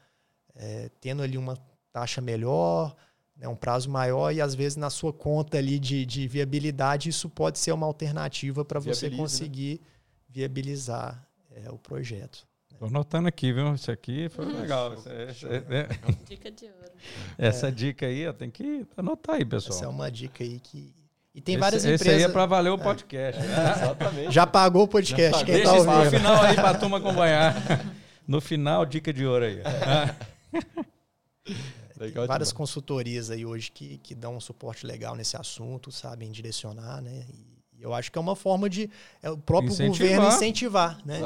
[0.55, 1.55] é, tendo ali uma
[1.93, 2.97] taxa melhor,
[3.37, 7.29] né, um prazo maior e às vezes na sua conta ali de, de viabilidade isso
[7.29, 9.17] pode ser uma alternativa para você né?
[9.19, 9.87] conseguir né?
[10.31, 12.49] viabilizar é, o projeto.
[12.73, 13.75] Estou anotando aqui, viu?
[13.75, 14.95] Isso aqui foi legal.
[14.95, 15.11] Essa,
[15.47, 15.89] é,
[16.25, 16.93] dica de ouro.
[17.37, 17.71] Essa é.
[17.71, 19.77] dica aí, ó, tem que anotar aí, pessoal.
[19.77, 21.04] Essa é uma dica aí que.
[21.35, 22.15] E tem várias esse, empresas.
[22.15, 22.79] Esse aí é para valer o é.
[22.79, 23.43] podcast.
[23.43, 23.47] É.
[23.47, 23.73] Né?
[23.77, 24.33] Exatamente.
[24.33, 25.41] Já pagou o podcast.
[25.41, 27.55] Já quem Deixa tá isso no final aí para a turma acompanhar.
[28.27, 29.61] No final, dica de ouro aí.
[31.99, 37.03] Tem várias consultorias aí hoje que, que dão um suporte legal nesse assunto, sabem direcionar,
[37.03, 37.27] né?
[37.31, 38.91] E eu acho que é uma forma de
[39.23, 40.09] é, o próprio incentivar.
[40.09, 40.99] governo incentivar.
[41.05, 41.21] Né?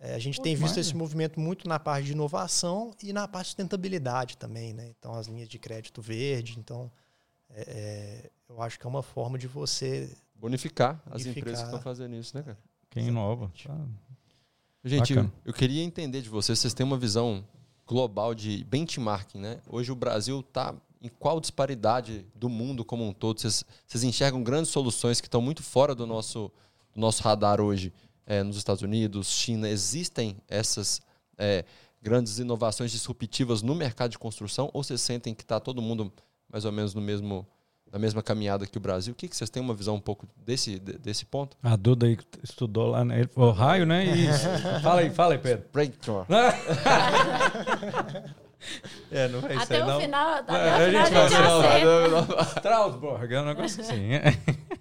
[0.00, 3.28] É, a gente Pô, tem visto esse movimento muito na parte de inovação e na
[3.28, 4.74] parte de sustentabilidade também.
[4.74, 4.92] Né?
[4.98, 6.56] Então, as linhas de crédito verde.
[6.58, 6.90] Então,
[7.48, 10.10] é, é eu acho que é uma forma de você.
[10.34, 11.14] Bonificar, bonificar.
[11.14, 12.58] as empresas que estão fazendo isso, né, cara?
[12.90, 13.50] Quem inova.
[13.64, 13.76] Tá.
[14.84, 17.44] Gente, eu, eu, queria entender de vocês, vocês têm uma visão
[17.86, 19.60] global de benchmarking, né?
[19.66, 24.42] Hoje o Brasil está em qual disparidade do mundo como um todo vocês, vocês enxergam
[24.42, 26.50] grandes soluções que estão muito fora do nosso,
[26.94, 27.92] do nosso radar hoje
[28.26, 29.68] é, nos Estados Unidos, China?
[29.68, 31.02] Existem essas
[31.36, 31.64] é,
[32.00, 36.12] grandes inovações disruptivas no mercado de construção ou vocês sentem que está todo mundo
[36.50, 37.46] mais ou menos no mesmo
[37.92, 39.12] na mesma caminhada que o Brasil.
[39.12, 41.56] O que, que vocês têm uma visão um pouco desse, desse ponto?
[41.62, 43.28] A Duda aí estudou lá, né?
[43.36, 44.04] O raio, né?
[44.04, 44.26] E...
[44.82, 45.68] fala aí, fala aí, Pedro.
[45.72, 46.26] Breakthrough.
[49.10, 50.00] É, não vai até ser, o não.
[50.00, 51.60] final, até é, a, gente vai final,
[52.56, 54.10] Strasbourg, é um negócio assim.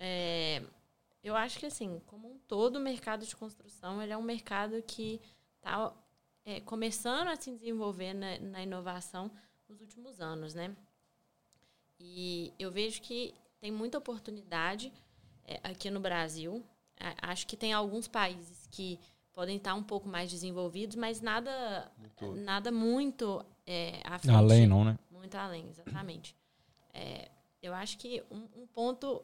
[0.00, 0.62] É,
[1.24, 4.80] eu acho que assim, como um todo, o mercado de construção ele é um mercado
[4.80, 5.20] que
[5.56, 5.92] está
[6.44, 9.28] é, começando a se desenvolver na, na, inovação
[9.68, 10.70] nos últimos anos, né?
[11.98, 14.92] E eu vejo que tem muita oportunidade
[15.44, 16.64] é, aqui no Brasil.
[17.22, 18.98] acho que tem alguns países que
[19.32, 24.66] podem estar um pouco mais desenvolvidos, mas nada muito, nada muito é, à frente, Além,
[24.66, 24.98] não, né?
[25.10, 26.34] Muito além, exatamente.
[26.92, 27.30] É,
[27.62, 29.22] eu acho que um, um ponto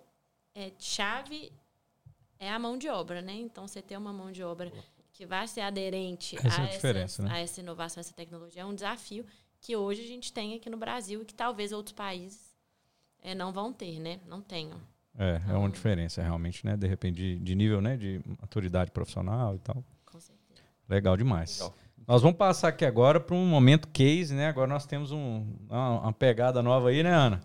[0.55, 1.53] é, chave
[2.39, 3.35] é a mão de obra, né?
[3.35, 4.73] Então, você ter uma mão de obra
[5.13, 7.31] que vai ser aderente essa a, é a, essa, né?
[7.33, 9.27] a essa inovação, essa tecnologia, é um desafio
[9.61, 12.54] que hoje a gente tem aqui no Brasil e que talvez outros países
[13.25, 14.21] é, não vão ter, né?
[14.29, 14.79] Não tenham.
[15.19, 16.77] É, é uma então, diferença realmente, né?
[16.77, 17.97] De repente, de, de, nível, né?
[17.97, 19.83] De maturidade profissional e tal.
[20.05, 20.63] Com certeza.
[20.87, 21.59] Legal demais.
[21.59, 21.75] Legal.
[22.07, 24.49] Nós vamos passar aqui agora para um momento case, né?
[24.49, 27.41] Agora nós temos um, uma, uma pegada nova aí, né, Ana?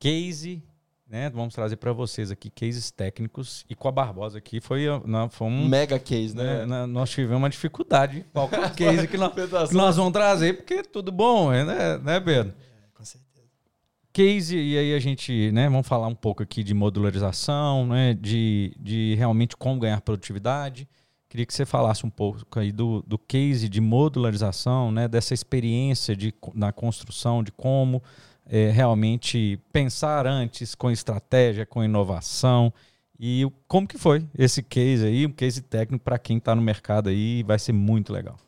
[0.00, 0.62] Case
[1.08, 1.30] né?
[1.30, 5.48] Vamos trazer para vocês aqui cases técnicos e com a Barbosa aqui foi, não, foi
[5.48, 6.66] um mega case, né?
[6.66, 6.86] né?
[6.86, 9.32] Nós tivemos uma dificuldade qual é case que nós,
[9.68, 12.52] que nós vamos trazer porque é tudo bom, né, né Pedro?
[12.52, 13.28] É, com certeza.
[14.12, 15.68] Case e aí a gente, né?
[15.68, 18.14] Vamos falar um pouco aqui de modularização, né?
[18.14, 20.88] De, de realmente como ganhar produtividade.
[21.28, 25.06] Queria que você falasse um pouco aí do, do case de modularização, né?
[25.06, 28.02] Dessa experiência de, na construção, de como
[28.48, 32.72] é, realmente pensar antes com estratégia, com inovação.
[33.20, 37.08] E como que foi esse case aí, um case técnico para quem está no mercado
[37.10, 38.38] aí, vai ser muito legal.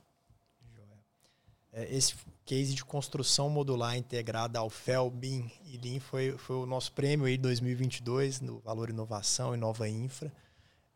[1.72, 2.14] É, esse
[2.46, 7.26] case de construção modular integrada ao FEL, BIM e Lean foi, foi o nosso prêmio
[7.26, 10.32] aí de 2022 no Valor Inovação e Nova Infra.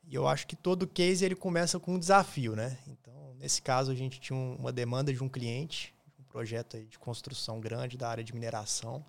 [0.07, 2.77] E eu acho que todo case ele começa com um desafio, né?
[2.87, 5.94] Então, nesse caso, a gente tinha uma demanda de um cliente
[6.35, 9.05] projeto de construção grande da área de mineração,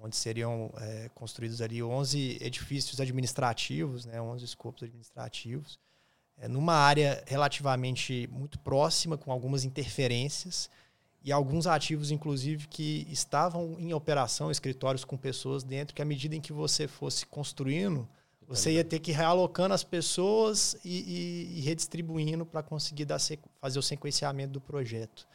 [0.00, 5.78] onde seriam é, construídos ali 11 edifícios administrativos, né, 11 escopos administrativos,
[6.38, 10.70] é, numa área relativamente muito próxima, com algumas interferências,
[11.22, 16.34] e alguns ativos, inclusive, que estavam em operação, escritórios com pessoas dentro, que à medida
[16.34, 18.08] em que você fosse construindo,
[18.48, 23.18] você ia ter que ir realocando as pessoas e, e, e redistribuindo para conseguir dar,
[23.60, 25.26] fazer o sequenciamento do projeto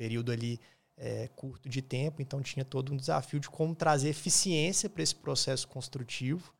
[0.00, 0.58] período ali
[0.96, 5.14] é, curto de tempo, então tinha todo um desafio de como trazer eficiência para esse
[5.14, 6.54] processo construtivo,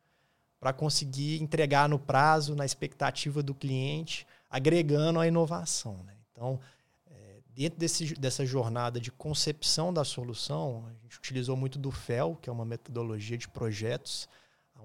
[0.59, 6.03] para conseguir entregar no prazo, na expectativa do cliente, agregando a inovação.
[6.03, 6.13] Né?
[6.31, 6.59] Então,
[7.07, 12.37] é, dentro desse, dessa jornada de concepção da solução, a gente utilizou muito do FEL,
[12.39, 14.29] que é uma metodologia de projetos,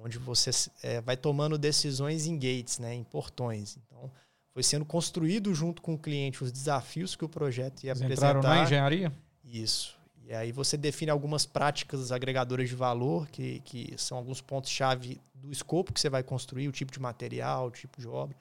[0.03, 0.51] onde você
[0.83, 3.77] é, vai tomando decisões em gates, né, em portões.
[3.77, 4.11] Então,
[4.57, 8.39] foi sendo construído junto com o cliente os desafios que o projeto ia Vocês apresentar.
[8.39, 9.13] Entraram na engenharia?
[9.45, 9.95] Isso.
[10.25, 15.53] E aí você define algumas práticas agregadoras de valor, que, que são alguns pontos-chave do
[15.53, 18.35] escopo que você vai construir, o tipo de material, o tipo de obra,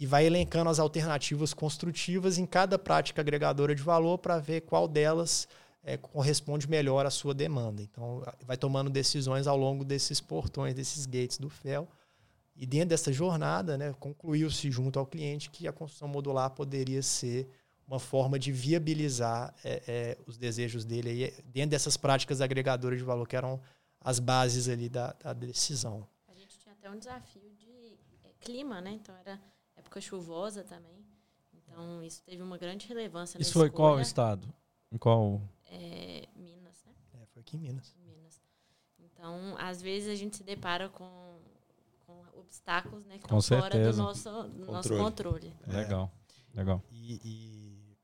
[0.00, 4.88] e vai elencando as alternativas construtivas em cada prática agregadora de valor para ver qual
[4.88, 5.46] delas
[5.84, 7.82] é, corresponde melhor à sua demanda.
[7.82, 11.86] Então, vai tomando decisões ao longo desses portões, desses gates do FEL,
[12.58, 17.48] e dentro dessa jornada, né, concluiu-se junto ao cliente que a construção modular poderia ser
[17.86, 23.04] uma forma de viabilizar é, é, os desejos dele aí, dentro dessas práticas agregadoras de
[23.04, 23.60] valor que eram
[24.00, 26.06] as bases ali da, da decisão.
[26.26, 28.92] A gente tinha até um desafio de é, clima, né?
[28.92, 29.40] Então era
[29.76, 31.04] época chuvosa também.
[31.52, 33.40] Então isso teve uma grande relevância.
[33.40, 33.76] Isso foi escolha.
[33.76, 34.52] qual estado?
[34.90, 35.40] Em qual?
[35.66, 36.92] É, Minas, né?
[37.14, 37.94] É, foi aqui em Minas.
[38.04, 38.40] Minas.
[38.98, 41.35] Então às vezes a gente se depara com
[42.46, 43.70] obstáculos né, que Com estão certeza.
[43.70, 44.72] fora do nosso, do controle.
[44.72, 45.54] nosso controle.
[45.68, 45.72] É.
[45.72, 46.12] Legal,
[46.54, 46.82] legal.
[46.90, 47.96] E, e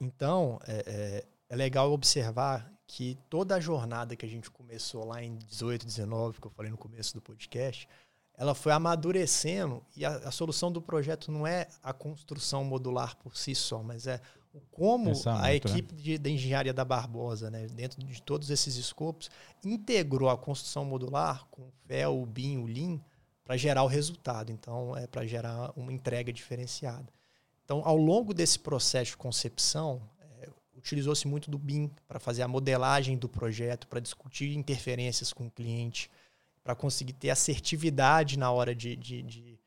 [0.00, 5.22] então, é, é, é, legal observar que toda a jornada que a gente começou lá
[5.22, 7.88] em 18, 19, que eu falei no começo do podcast,
[8.34, 13.36] ela foi amadurecendo e a, a solução do projeto não é a construção modular por
[13.36, 14.20] si só, mas é
[14.70, 15.56] como a né?
[15.56, 16.00] equipe né?
[16.00, 19.30] de, da engenharia da Barbosa, né, dentro de todos esses escopos,
[19.64, 23.00] integrou a construção modular com o FEL, o BIM, o Lean,
[23.46, 24.50] para gerar o resultado.
[24.50, 27.06] Então, é para gerar uma entrega diferenciada.
[27.64, 30.02] Então, ao longo desse processo de concepção,
[30.40, 35.46] é, utilizou-se muito do BIM para fazer a modelagem do projeto, para discutir interferências com
[35.46, 36.10] o cliente,
[36.62, 39.58] para conseguir ter assertividade na hora de, de, de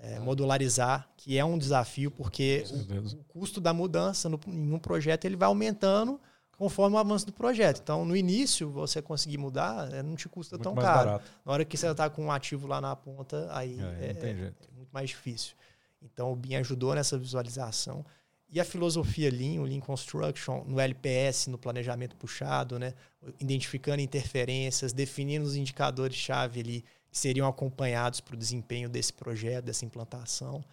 [0.00, 4.78] é, modularizar, que é um desafio, porque o, o, custo da mudança no, em um
[4.78, 6.18] projeto ele vai aumentando
[6.58, 7.80] conforme o avanço do projeto.
[7.80, 11.10] Então, no início, você conseguir mudar, eh, não te custa muito tão caro.
[11.10, 11.30] Barato.
[11.46, 14.34] Na hora que você está com um ativo lá na ponta, aí é, é, é,
[14.74, 15.54] muito mais difícil.
[16.02, 18.04] Então, o BIM ajudou nessa visualização.
[18.50, 22.92] e a filosofia Lean, o Lean Construction, no LPS, no planejamento puxado, né?
[23.38, 29.84] identificando interferências, definindo os indicadores-chave ali que seriam acompanhados para o desempenho desse projeto, dessa
[29.84, 30.64] implantação.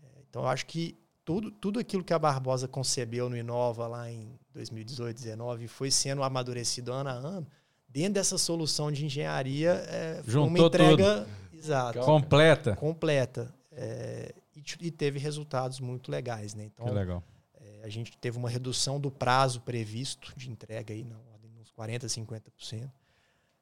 [0.00, 4.10] É, então, eu acho que tudo, tudo aquilo que a Barbosa concebeu no Inova lá
[4.10, 7.46] em 2018, 2019 foi sendo amadurecido ano a ano,
[7.88, 11.56] dentro dessa solução de engenharia, é, Juntou uma entrega tudo.
[11.56, 12.76] exato, completa.
[12.76, 13.54] completa.
[13.72, 16.54] É, e, e, teve resultados muito legais.
[16.54, 16.64] Né?
[16.64, 17.22] Então, que legal.
[17.60, 21.72] É, a gente teve uma redução do prazo previsto de entrega aí, na ordem uns
[21.72, 22.90] 40%, 50%.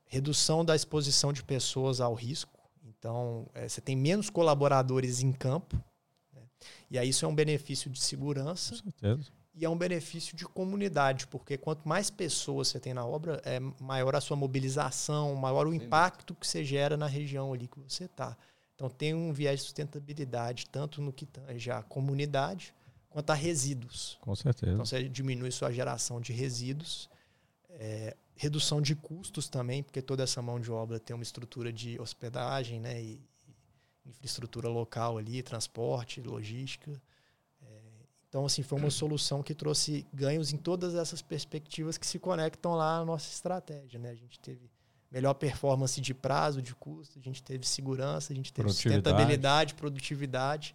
[0.06, 2.58] Redução da exposição de pessoas ao risco.
[2.84, 5.82] Então, é, você tem menos colaboradores em campo.
[6.90, 8.74] E aí isso é um benefício de segurança.
[8.76, 9.30] Com certeza.
[9.54, 13.60] E é um benefício de comunidade, porque quanto mais pessoas você tem na obra, é
[13.80, 18.04] maior a sua mobilização, maior o impacto que você gera na região ali que você
[18.04, 18.36] está.
[18.74, 22.72] Então tem um viés de sustentabilidade, tanto no que tange a comunidade,
[23.10, 24.16] quanto a resíduos.
[24.22, 24.72] Com certeza.
[24.72, 27.10] Então você diminui sua geração de resíduos,
[27.68, 32.00] é, redução de custos também, porque toda essa mão de obra tem uma estrutura de
[32.00, 33.20] hospedagem, né, e
[34.06, 37.00] infraestrutura local ali, transporte, logística.
[38.32, 42.74] Então, assim, foi uma solução que trouxe ganhos em todas essas perspectivas que se conectam
[42.74, 44.00] lá na nossa estratégia.
[44.00, 44.08] Né?
[44.08, 44.70] A gente teve
[45.10, 49.02] melhor performance de prazo, de custo, a gente teve segurança, a gente teve Produtividade.
[49.02, 50.74] sustentabilidade, produtividade,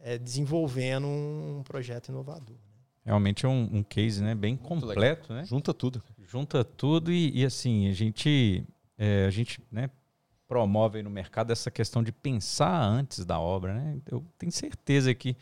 [0.00, 2.56] é, desenvolvendo um projeto inovador.
[2.56, 2.74] né?
[3.04, 5.44] Realmente é um, um case né, bem Muito completo, né?
[5.44, 6.02] Junta tudo.
[6.26, 8.64] Junta tudo e, e, assim, a gente,
[8.98, 9.88] é, a gente né,
[10.46, 13.98] promove aí no mercado essa questão de pensar antes da obra, né?
[14.10, 15.36] Eu tenho certeza que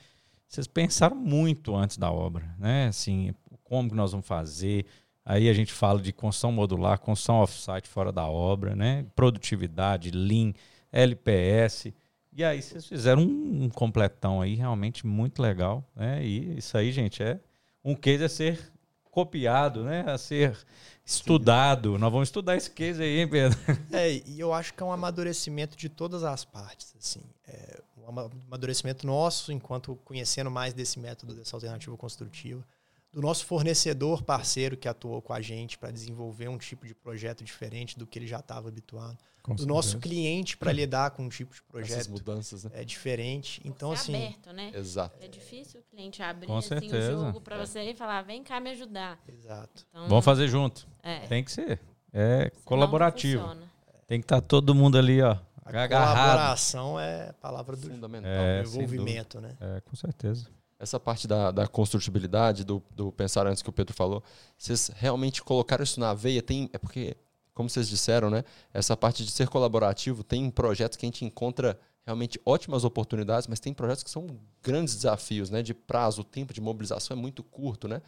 [0.49, 2.87] vocês pensaram muito antes da obra, né?
[2.87, 4.87] Assim, como que nós vamos fazer?
[5.25, 9.07] Aí a gente fala de construção modular, construção off-site fora da obra, né?
[9.17, 10.53] Produtividade, Lean,
[10.93, 11.93] LPS.
[12.33, 16.25] E aí vocês fizeram um, um completão aí realmente muito legal, né?
[16.25, 17.41] E isso aí, gente, é
[17.83, 18.74] um case a ser
[19.15, 20.05] copiado, né?
[20.09, 20.59] A ser
[21.07, 21.97] estudado.
[21.97, 23.57] Nós vamos estudar esse case aí, hein, Pedro?
[23.93, 27.23] É, e eu acho que é um amadurecimento de todas as partes, assim.
[27.47, 28.09] É, um
[28.49, 32.67] amadurecimento nosso, enquanto conhecendo mais desse método, dessa alternativa construtiva,
[33.15, 37.45] do nosso fornecedor parceiro que atuou com a gente para desenvolver um tipo de projeto
[37.45, 41.29] diferente do que ele já estava habituado, Com do nosso cliente para lidar com um
[41.29, 42.71] tipo de Essas projeto mudanças, né?
[42.75, 43.61] é diferente.
[43.65, 44.73] Então, Ser assim, aberto, né?
[44.75, 45.17] Exato.
[45.23, 47.17] É difícil o cliente abrir Com assim, certeza.
[47.17, 49.19] o jogo para você e falar, vem cá me ajudar.
[49.29, 49.87] exato.
[49.91, 50.87] Então, Vamos fazer junto.
[51.03, 51.81] é, Tem que ser.
[52.13, 53.43] É senão não colaborativo.
[53.43, 53.73] funciona.
[54.07, 56.17] Tem que estar todo mundo ali, ó, A agarrado.
[56.17, 58.31] colaboração é a palavra do Fundamental.
[58.31, 59.57] É, do sem envolvimento, né?
[59.61, 60.47] É, com certeza.
[60.79, 64.23] Essa parte da, da construtibilidade, do, do pensar antes que o Pedro falou,
[64.59, 66.43] vocês realmente colocaram isso na veia?
[66.43, 67.17] Tem, é porque,
[67.55, 68.45] como vocês disseram, né?
[68.73, 73.61] Essa parte de ser colaborativo, tem projetos que a gente encontra realmente ótimas oportunidades, mas
[73.61, 74.27] tem projetos que são
[74.63, 75.63] grandes desafios, né?
[75.63, 78.03] De prazo, o tempo de mobilização é muito curto, né?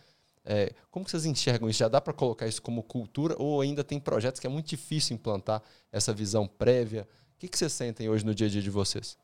[0.48, 1.80] É, como vocês enxergam isso?
[1.80, 5.14] Já dá para colocar isso como cultura ou ainda tem projetos que é muito difícil
[5.14, 7.08] implantar essa visão prévia?
[7.34, 9.18] O que, que vocês sentem hoje no dia a dia de vocês?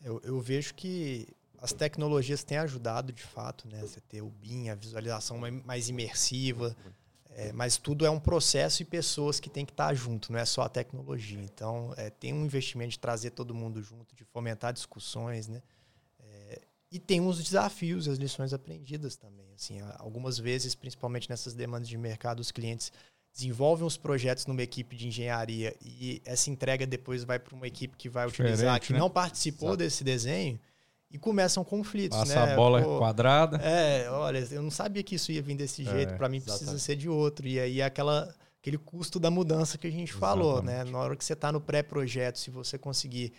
[0.00, 1.28] Eu, eu vejo que
[1.62, 3.80] as tecnologias têm ajudado de fato, né?
[3.82, 6.76] Você ter o BIM, a visualização mai- mais imersiva,
[7.30, 10.44] é, mas tudo é um processo e pessoas que têm que estar junto, não é
[10.44, 11.40] só a tecnologia.
[11.40, 15.62] Então, é, tem um investimento de trazer todo mundo junto, de fomentar discussões, né?
[16.18, 19.46] É, e tem uns desafios, as lições aprendidas também.
[19.54, 22.92] Assim, algumas vezes, principalmente nessas demandas de mercado, os clientes
[23.32, 27.96] desenvolvem os projetos numa equipe de engenharia e essa entrega depois vai para uma equipe
[27.96, 28.98] que vai utilizar, Diferente, que né?
[28.98, 29.78] não participou Exato.
[29.78, 30.60] desse desenho
[31.12, 32.52] e começam conflitos, Passa né?
[32.52, 33.58] a bola Pô, quadrada.
[33.58, 36.64] é, olha, eu não sabia que isso ia vir desse jeito, É, para mim precisa
[36.64, 36.82] exatamente.
[36.84, 37.46] ser de outro.
[37.46, 40.72] E aí aquela, aquele custo da mudança que a gente falou, né?
[40.72, 40.92] Exatamente.
[40.92, 43.32] Na hora que você está no pré-projeto, se você conseguir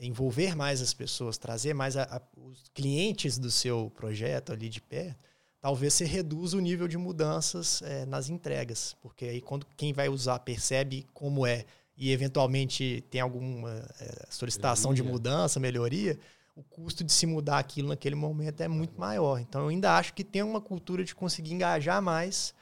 [0.00, 4.80] envolver mais as pessoas, trazer mais a- a- os clientes do seu projeto ali de
[4.80, 5.16] perto,
[5.60, 10.08] talvez você reduza o nível de mudanças eh, nas entregas, porque aí quando quem vai
[10.08, 11.64] usar percebe como é
[11.96, 15.12] e eventualmente tem alguma eh, solicitação de Melhoria.
[15.12, 16.18] mudança, melhoria,
[16.54, 19.38] o custo de se mudar aquilo naquele momento é muito maior.
[19.40, 22.54] Então eu ainda acho que tem uma cultura de conseguir engajar mais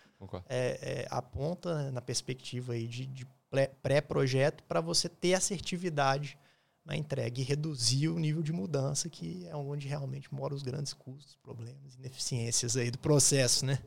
[0.49, 5.35] é, é, a ponta né, na perspectiva aí de, de pré- pré-projeto para você ter
[5.35, 6.39] assertividade
[6.85, 10.93] na entrega e reduzir o nível de mudança, que é onde realmente moram os grandes
[10.93, 13.79] custos, problemas, ineficiências aí do processo, né?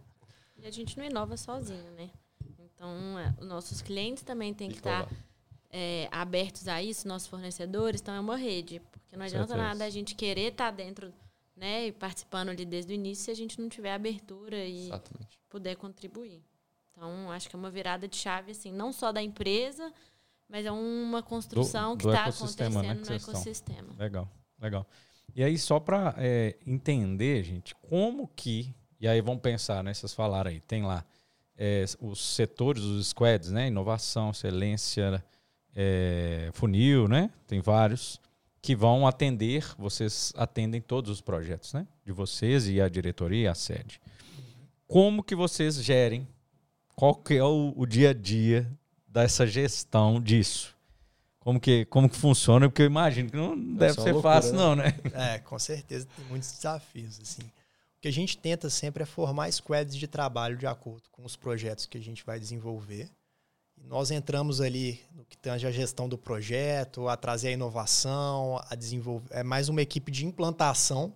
[0.58, 2.10] E a gente não inova sozinho, né?
[2.58, 5.10] Então, é, os nossos clientes também têm que estar
[5.78, 8.80] é, abertos a isso, nossos fornecedores, então é uma rede.
[8.80, 9.68] Porque não adianta Certeza.
[9.68, 11.14] nada a gente querer estar dentro
[11.54, 15.38] né, e participando ali desde o início se a gente não tiver abertura e Exatamente.
[15.50, 16.42] puder contribuir.
[16.92, 19.92] Então, acho que é uma virada de chave, assim, não só da empresa,
[20.48, 23.76] mas é uma construção Do- que está ecossistema, né, acontecendo que no vocês estão.
[23.76, 24.02] ecossistema.
[24.02, 24.30] Legal,
[24.62, 24.88] legal.
[25.36, 28.74] E aí, só para é, entender, gente, como que.
[28.98, 29.94] E aí vamos pensar, né?
[29.94, 31.04] Vocês falaram aí, tem lá
[31.58, 33.68] é, os setores, os squads, né?
[33.68, 35.22] Inovação, excelência,
[35.76, 37.30] é, funil, né?
[37.48, 38.20] Tem vários
[38.62, 41.86] que vão atender, vocês atendem todos os projetos, né?
[42.04, 44.02] De vocês e a diretoria e a sede.
[44.88, 46.28] Como que vocês gerem?
[46.96, 48.72] Qual que é o, o dia a dia
[49.08, 50.76] dessa gestão disso?
[51.46, 54.58] como que, como que funciona, porque eu imagino que não deve ser loucura, fácil, né?
[54.58, 54.96] não, né?
[55.14, 57.44] É, com certeza tem muitos desafios, assim.
[57.44, 61.36] O que a gente tenta sempre é formar squads de trabalho de acordo com os
[61.36, 63.12] projetos que a gente vai desenvolver.
[63.88, 68.76] Nós entramos ali no que tange a gestão do projeto, a trazer a inovação, a
[68.76, 69.28] desenvolver.
[69.32, 71.14] É mais uma equipe de implantação,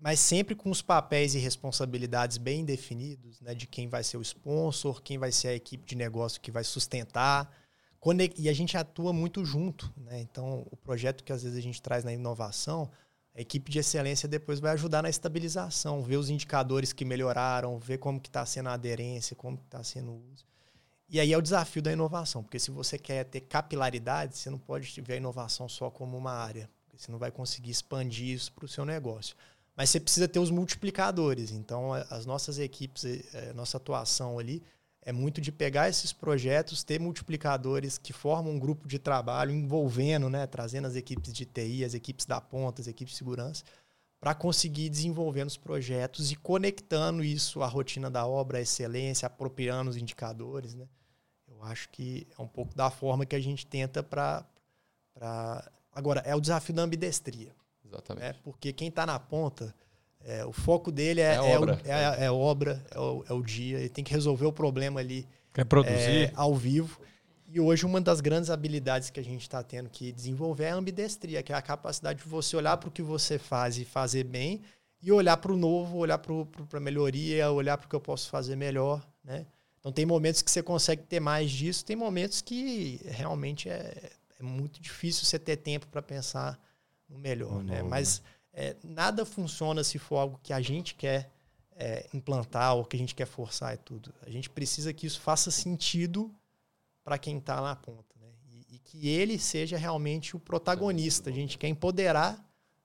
[0.00, 3.54] mas sempre com os papéis e responsabilidades bem definidos, né?
[3.54, 6.64] De quem vai ser o sponsor, quem vai ser a equipe de negócio que vai
[6.64, 7.50] sustentar
[8.36, 9.92] e a gente atua muito junto.
[9.96, 10.20] Né?
[10.20, 12.90] Então, o projeto que às vezes a gente traz na inovação,
[13.34, 17.98] a equipe de excelência depois vai ajudar na estabilização, ver os indicadores que melhoraram, ver
[17.98, 20.49] como que está sendo a aderência, como está sendo o uso.
[21.10, 24.58] E aí é o desafio da inovação, porque se você quer ter capilaridade, você não
[24.58, 28.64] pode ver a inovação só como uma área, você não vai conseguir expandir isso para
[28.64, 29.34] o seu negócio.
[29.76, 31.50] Mas você precisa ter os multiplicadores.
[31.50, 34.62] Então, as nossas equipes, eh, eh, nossa atuação ali
[35.02, 40.28] é muito de pegar esses projetos, ter multiplicadores que formam um grupo de trabalho envolvendo,
[40.28, 43.64] né, trazendo as equipes de TI, as equipes da ponta, as equipes de segurança,
[44.20, 49.90] para conseguir desenvolvendo os projetos e conectando isso à rotina da obra, à excelência, apropriando
[49.90, 50.74] os indicadores.
[50.74, 50.86] Né?
[51.60, 54.44] Eu acho que é um pouco da forma que a gente tenta para.
[55.92, 57.52] Agora, é o desafio da ambidestria.
[57.84, 58.24] Exatamente.
[58.24, 58.34] Né?
[58.42, 59.74] Porque quem está na ponta
[60.24, 61.74] é, o foco dele é, é, é obra.
[61.74, 63.78] O, é, é, obra, é o, é o, dia.
[63.78, 66.26] Ele tem que resolver o problema ali Quer produzir?
[66.28, 67.00] É, ao vivo.
[67.46, 70.76] E hoje uma das grandes habilidades que a gente está tendo que desenvolver é a
[70.76, 74.22] ambidestria, que é a capacidade de você olhar para o que você faz e fazer
[74.22, 74.62] bem,
[75.02, 76.34] e olhar para o novo, olhar para
[76.74, 79.04] a melhoria, olhar para o que eu posso fazer melhor.
[79.24, 79.46] Né?
[79.80, 84.42] Então tem momentos que você consegue ter mais disso, tem momentos que realmente é, é
[84.42, 86.60] muito difícil você ter tempo para pensar
[87.08, 87.64] no melhor.
[87.64, 87.82] né?
[87.82, 88.22] Mas
[88.52, 91.30] é, nada funciona se for algo que a gente quer
[91.76, 94.12] é, implantar ou que a gente quer forçar e tudo.
[94.26, 96.30] A gente precisa que isso faça sentido
[97.02, 98.14] para quem está na ponta.
[98.20, 98.28] Né?
[98.50, 101.30] E, e, que ele seja realmente o protagonista.
[101.30, 102.38] A gente quer empoderar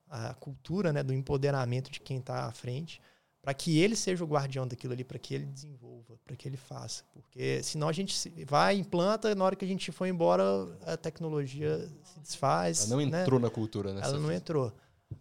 [0.08, 3.00] a cultura né, do empoderamento de quem está à frente
[3.46, 6.56] para que ele seja o guardião daquilo ali, para que ele desenvolva, para que ele
[6.56, 7.04] faça.
[7.12, 8.12] Porque senão a gente
[8.44, 10.42] vai, implanta, na hora que a gente for embora,
[10.84, 12.90] a tecnologia se desfaz.
[12.90, 13.22] Ela não né?
[13.22, 14.00] entrou na cultura, né?
[14.02, 14.72] Ela não entrou.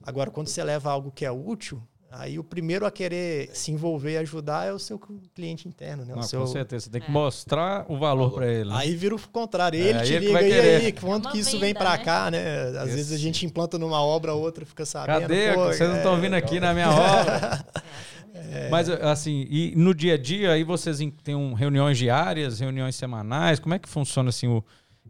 [0.01, 4.13] Agora, quando você leva algo que é útil, aí o primeiro a querer se envolver
[4.13, 4.99] e ajudar é o seu
[5.35, 6.15] cliente interno, né?
[6.15, 6.41] Não, seu...
[6.41, 7.11] Com certeza, você tem que é.
[7.11, 8.71] mostrar o valor para ele.
[8.71, 8.75] Né?
[8.75, 11.51] Aí vira o contrário, ele é, te ele liga, e aí, quanto é que isso
[11.51, 12.03] venda, vem para né?
[12.03, 12.69] cá, né?
[12.79, 15.21] Às vezes a gente implanta numa obra, a outra fica sabendo.
[15.21, 15.53] Cadê?
[15.53, 15.87] Vocês é...
[15.87, 17.63] não estão vindo aqui na minha obra.
[18.35, 18.69] É.
[18.69, 23.59] Mas assim, e no dia a dia aí vocês têm um, reuniões diárias, reuniões semanais,
[23.59, 24.63] como é que funciona assim o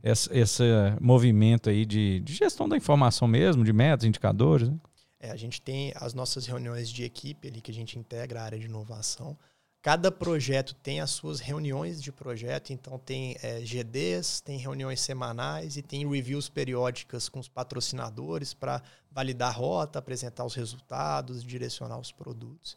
[0.03, 0.63] esse, esse
[1.01, 4.69] movimento aí de, de, gestão da informação mesmo, de metas, indicadores?
[4.69, 4.77] Né?
[5.19, 8.43] É, a gente tem as nossas reuniões de equipe ali que a gente integra a
[8.43, 9.35] área de inovação.
[9.81, 15.77] Cada projeto tem as suas reuniões de projeto, então tem é, GDs, tem reuniões semanais
[15.77, 21.99] e tem reviews periódicas com os patrocinadores para validar a rota, apresentar os resultados, direcionar
[21.99, 22.75] os produtos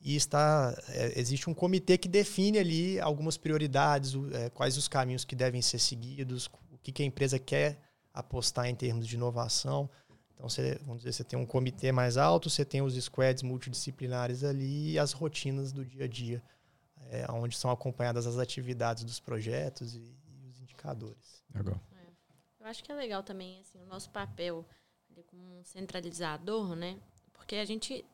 [0.00, 5.24] e está é, existe um comitê que define ali algumas prioridades, é, quais os caminhos
[5.24, 7.80] que devem ser seguidos, o que, que, a empresa quer
[8.12, 9.90] apostar em termos de inovação.
[10.34, 14.44] Então, você, vamos dizer, você tem um comitê mais alto, você tem os squads multidisciplinares
[14.44, 16.42] ali e as rotinas do dia a dia,
[17.10, 21.42] é, onde são acompanhadas as atividades dos projetos e, e os indicadores.
[21.54, 21.80] Legal.
[21.92, 22.06] É.
[22.60, 24.64] Eu acho que é legal também assim, o nosso papel
[25.24, 26.98] como um centralizador, né?
[27.32, 28.04] Porque a gente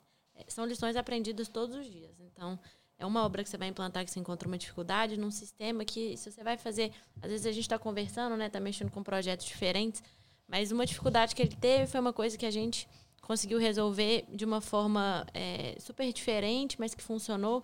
[0.48, 2.18] são lições aprendidas todos os dias.
[2.20, 2.58] Então,
[2.98, 6.16] é uma obra que você vai implantar que você encontra uma dificuldade num sistema que,
[6.16, 6.92] se você vai fazer.
[7.20, 8.46] Às vezes a gente está conversando, né?
[8.46, 10.02] Está mexendo com projetos diferentes,
[10.46, 12.88] mas uma dificuldade que ele teve foi uma coisa que a gente
[13.20, 17.62] conseguiu resolver de uma forma é, super diferente, mas que funcionou.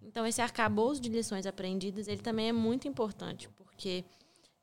[0.00, 4.04] Então, esse arcabouço de lições aprendidas, ele também é muito importante, porque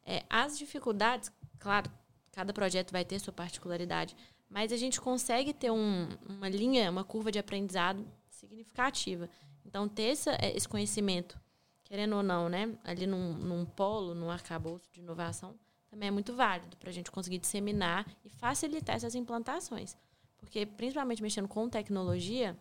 [0.06, 1.92] é, as dificuldades, claro,
[2.32, 4.16] cada projeto vai ter sua particularidade,
[4.50, 9.30] mas a gente consegue ter um, uma linha, uma curva de aprendizado significativa.
[9.66, 11.40] Então, ter essa, é, esse conhecimento,
[11.84, 15.56] querendo ou não, né, ali num, num polo, num arcabouço de inovação,
[15.90, 19.96] também é muito válido para a gente conseguir disseminar e facilitar essas implantações.
[20.38, 22.58] Porque, principalmente mexendo com tecnologia,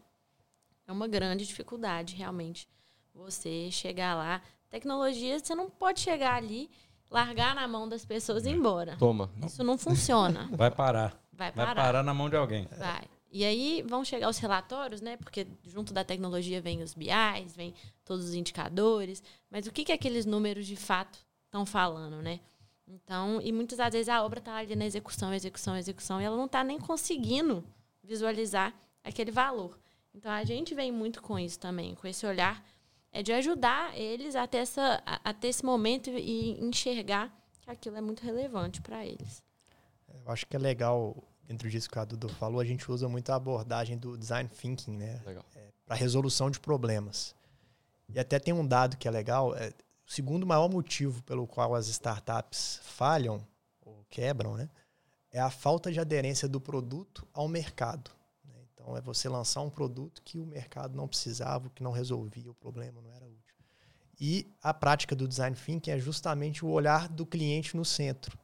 [0.86, 2.68] é uma grande dificuldade, realmente,
[3.14, 4.42] você chegar lá.
[4.70, 6.70] Tecnologia, você não pode chegar ali
[7.10, 8.96] largar na mão das pessoas e ir embora.
[8.96, 9.30] Toma.
[9.46, 10.48] Isso não funciona.
[10.52, 11.23] Vai parar.
[11.36, 11.82] Vai Vai parar.
[11.82, 12.66] parar na mão de alguém.
[12.78, 13.04] Vai.
[13.30, 15.16] E aí vão chegar os relatórios, né?
[15.16, 17.74] Porque junto da tecnologia vem os BIs, vem
[18.04, 19.22] todos os indicadores.
[19.50, 22.40] Mas o que, que aqueles números de fato estão falando, né?
[22.86, 26.36] Então, e muitas das vezes a obra está ali na execução, execução, execução, e ela
[26.36, 27.64] não está nem conseguindo
[28.02, 29.78] visualizar aquele valor.
[30.14, 32.62] Então, a gente vem muito com isso também, com esse olhar
[33.14, 37.70] é de ajudar eles a ter, essa, a, a ter esse momento e enxergar que
[37.70, 39.42] aquilo é muito relevante para eles.
[40.24, 41.16] Eu acho que é legal,
[41.46, 44.96] dentro disso que a Dudu falou, a gente usa muito a abordagem do design thinking,
[44.96, 45.20] né?
[45.24, 45.44] Legal.
[45.84, 47.34] para resolução de problemas.
[48.08, 49.68] E até tem um dado que é legal, é,
[50.06, 53.46] o segundo maior motivo pelo qual as startups falham
[53.82, 54.68] ou quebram, né,
[55.30, 58.10] é a falta de aderência do produto ao mercado.
[58.44, 58.54] né?
[58.72, 62.54] Então é você lançar um produto que o mercado não precisava, que não resolvia o
[62.54, 63.54] problema, não era útil.
[64.20, 68.38] E a prática do design thinking é justamente o olhar do cliente no centro.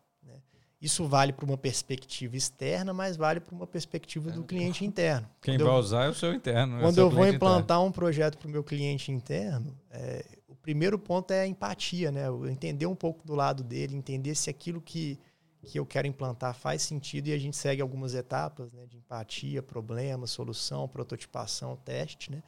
[0.80, 0.86] Né?
[0.86, 5.28] Isso vale para uma perspectiva externa, mas vale para uma perspectiva do cliente interno.
[5.42, 6.76] Quem Quando eu- vai usar é o seu interno.
[6.76, 7.54] é o quando seu eu vou cliente interno.
[7.54, 12.10] implantar um projeto para o meu cliente interno, é, o primeiro ponto é a empatia,
[12.10, 12.26] né?
[12.26, 15.18] Eu entender um pouco do lado dele, entender se aquilo que,
[15.66, 18.86] que eu quero implantar faz sentido e a gente segue algumas etapas né?
[18.86, 22.42] de empatia, problema, solução, prototipação, teste, né?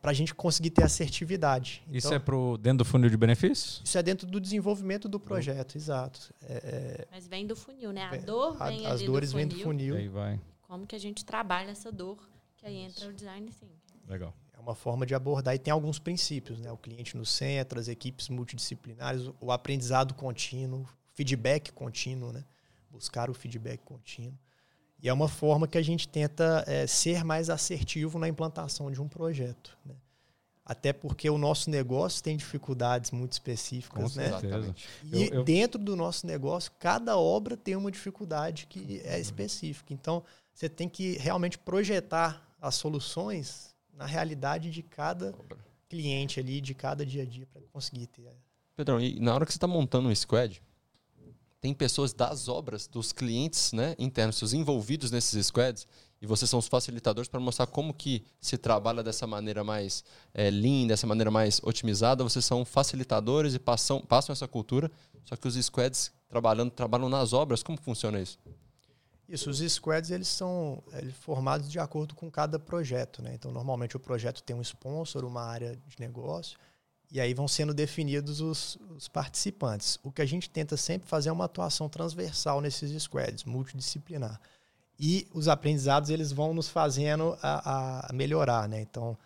[0.00, 1.82] Para a gente conseguir ter assertividade.
[1.88, 3.80] Isso Então, é pro, dentro do funil de benefícios?
[3.84, 6.32] isso é dentro do desenvolvimento do projeto, exato.
[6.42, 8.02] É, Mas vem do funil, né?
[8.04, 9.96] A Vem- dor a- vem as ali dores do vêm do funil.
[9.96, 10.38] Aí vai.
[10.62, 12.18] Como que a gente trabalha essa dor,
[12.58, 13.72] que aí entra o design thinking.
[14.08, 14.34] Legal.
[14.52, 16.70] É uma forma de abordar e tem alguns princípios, né?
[16.70, 22.44] O cliente no centro, as equipes multidisciplinares, o aprendizado contínuo, feedback contínuo, né?
[22.90, 24.38] Buscar o feedback contínuo.
[25.02, 29.00] E é uma forma que a gente tenta é, ser mais assertivo na implantação de
[29.02, 29.76] um projeto.
[29.84, 29.94] Né?
[30.64, 34.28] Até porque o nosso negócio tem dificuldades muito específicas, Com né?
[34.28, 34.88] Exatamente.
[35.02, 39.92] E Eu- eu- dentro do nosso negócio, cada obra tem uma dificuldade que é específica.
[39.92, 40.22] Então,
[40.54, 45.34] você tem que realmente projetar as soluções na realidade de cada
[45.88, 48.22] cliente ali, de cada dia a dia, para conseguir ter.
[48.76, 50.62] Pedrão, e na hora que você está montando um squad,
[51.62, 55.86] tem pessoas das obras, dos clientes né, internos, seus envolvidos nesses squads,
[56.20, 60.04] e vocês são os facilitadores para mostrar como que se trabalha dessa maneira mais
[60.34, 62.22] é, lean, dessa maneira mais otimizada.
[62.24, 64.90] Vocês são facilitadores e passam, passam essa cultura,
[65.24, 67.62] só que os squads trabalhando, trabalham nas obras.
[67.62, 68.38] Como funciona isso?
[69.28, 73.34] Isso, os squads eles são eles formados de acordo com cada projeto, né?
[73.34, 76.58] Então, normalmente o projeto tem um sponsor, uma área de negócio,
[77.12, 79.98] e aí vão sendo definidos os, os participantes.
[80.02, 84.40] O que a gente tenta sempre fazer é uma atuação transversal nesses squads, multidisciplinar.
[84.98, 88.80] E os aprendizados eles vão nos fazendo a, a melhorar, né?
[88.80, 89.18] Então,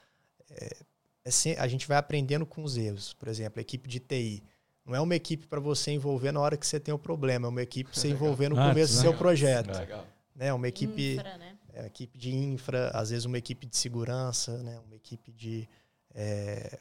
[0.50, 0.76] é,
[1.24, 3.12] é a gente vai aprendendo com os erros.
[3.14, 4.42] Por exemplo, a equipe de TI.
[4.84, 7.50] Não é uma equipe para você envolver na hora que você tem o problema, é
[7.50, 10.06] uma equipe para você envolver no Antes, começo do seu projeto Legal.
[10.34, 10.52] né?
[10.52, 11.56] Uma equipe, Infra, né?
[11.72, 14.80] é, equipe de infra, às vezes uma equipe de segurança, né?
[14.86, 15.68] Uma equipe de
[16.14, 16.78] é,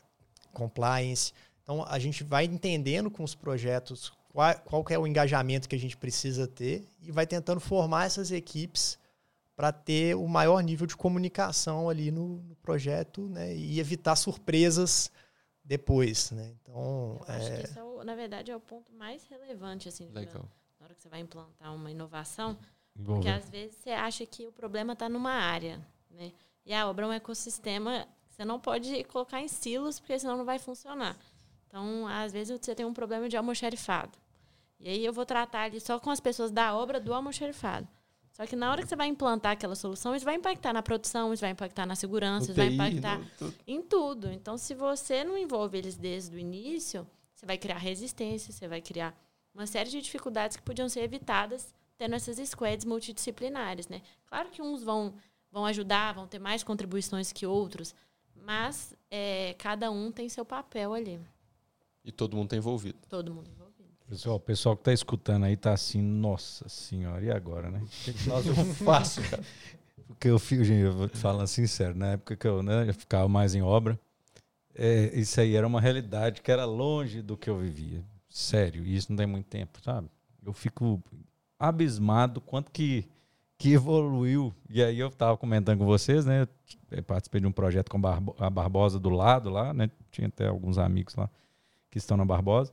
[0.55, 1.33] compliance.
[1.61, 5.79] Então a gente vai entendendo com os projetos qual, qual é o engajamento que a
[5.79, 8.97] gente precisa ter e vai tentando formar essas equipes
[9.55, 13.55] para ter o maior nível de comunicação ali no, no projeto, né?
[13.55, 15.09] E evitar surpresas
[15.63, 16.53] depois, né?
[16.61, 19.87] Então, Eu acho é, que esse, é o, na verdade, é o ponto mais relevante,
[19.87, 20.45] assim, Legal.
[20.79, 22.57] na hora que você vai implantar uma inovação,
[23.03, 25.79] porque às vezes você acha que o problema está numa área,
[26.11, 26.33] né?
[26.65, 30.43] E a obra é um ecossistema, você não pode colocar em silos, porque senão não
[30.43, 31.15] vai funcionar.
[31.67, 34.17] Então, às vezes você tem um problema de almoxarifado.
[34.77, 37.87] E aí eu vou tratar ali só com as pessoas da obra do almoxarifado.
[38.33, 41.33] Só que na hora que você vai implantar aquela solução, isso vai impactar na produção,
[41.33, 43.55] isso vai impactar na segurança, isso vai impactar tudo.
[43.65, 44.29] em tudo.
[44.29, 48.81] Então, se você não envolve eles desde o início, você vai criar resistência, você vai
[48.81, 49.17] criar
[49.53, 54.01] uma série de dificuldades que podiam ser evitadas tendo essas squads multidisciplinares, né?
[54.25, 55.13] Claro que uns vão,
[55.49, 57.95] vão ajudar, vão ter mais contribuições que outros,
[58.45, 61.19] mas é, cada um tem seu papel ali,
[62.03, 62.97] E todo mundo está envolvido.
[63.09, 63.65] todo mundo envolvido.
[64.07, 67.81] Pessoal, o pessoal que tá escutando aí tá assim, nossa senhora, e agora, né?
[67.83, 69.43] O que, que nós eu faço, cara?
[70.07, 72.93] Porque eu fico, gente, eu vou te falando sincero, na época que eu, né, eu
[72.93, 73.99] ficava mais em obra,
[74.75, 78.03] é, isso aí era uma realidade que era longe do que eu vivia.
[78.29, 80.07] Sério, e isso não tem muito tempo, sabe?
[80.45, 81.01] Eu fico
[81.57, 83.07] abismado quanto que,
[83.65, 84.53] que evoluiu.
[84.69, 86.47] E aí eu tava comentando com vocês, né?
[86.91, 87.99] Eu participei de um projeto com
[88.37, 89.89] a Barbosa do lado lá, né?
[90.11, 91.27] Tinha até alguns amigos lá
[91.89, 92.71] que estão na Barbosa.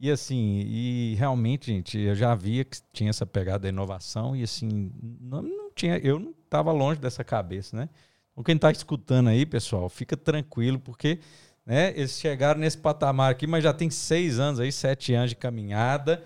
[0.00, 4.42] E assim, e realmente, gente, eu já via que tinha essa pegada da inovação e
[4.42, 7.88] assim, não, não tinha, eu não estava longe dessa cabeça, né?
[8.32, 11.20] Então, quem está escutando aí, pessoal, fica tranquilo, porque
[11.64, 15.36] né, eles chegaram nesse patamar aqui, mas já tem seis anos aí, sete anos de
[15.36, 16.24] caminhada.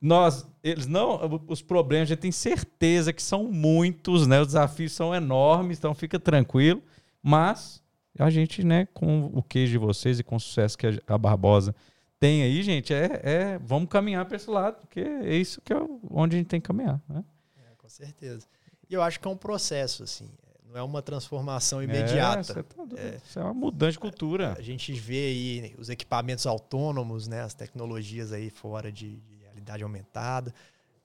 [0.00, 4.40] nós, eles não, os problemas, a gente tem certeza que são muitos, né?
[4.40, 6.82] Os desafios são enormes, então fica tranquilo.
[7.22, 7.82] Mas
[8.18, 11.74] a gente, né, com o queijo de vocês e com o sucesso que a Barbosa
[12.18, 15.76] tem aí, gente, é, é vamos caminhar para esse lado, porque é isso que é
[16.10, 17.22] onde a gente tem que caminhar, né?
[17.58, 18.46] É, com certeza.
[18.88, 20.30] E eu acho que é um processo, assim.
[20.66, 22.60] Não é uma transformação imediata.
[22.60, 24.54] É, tá é, isso é uma mudança de cultura.
[24.58, 29.33] A gente vê aí os equipamentos autônomos, né, as tecnologias aí fora de, de
[29.64, 30.54] realidade aumentada.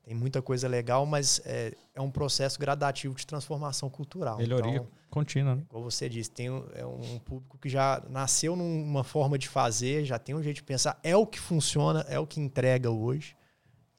[0.04, 4.38] Tem muita coisa legal, mas é, é um processo gradativo de transformação cultural.
[4.38, 5.56] Melhoria então, contínua.
[5.56, 5.64] Né?
[5.70, 10.06] Como você disse, tem um, é um público que já nasceu numa forma de fazer,
[10.06, 13.36] já tem um jeito de pensar, é o que funciona, é o que entrega hoje.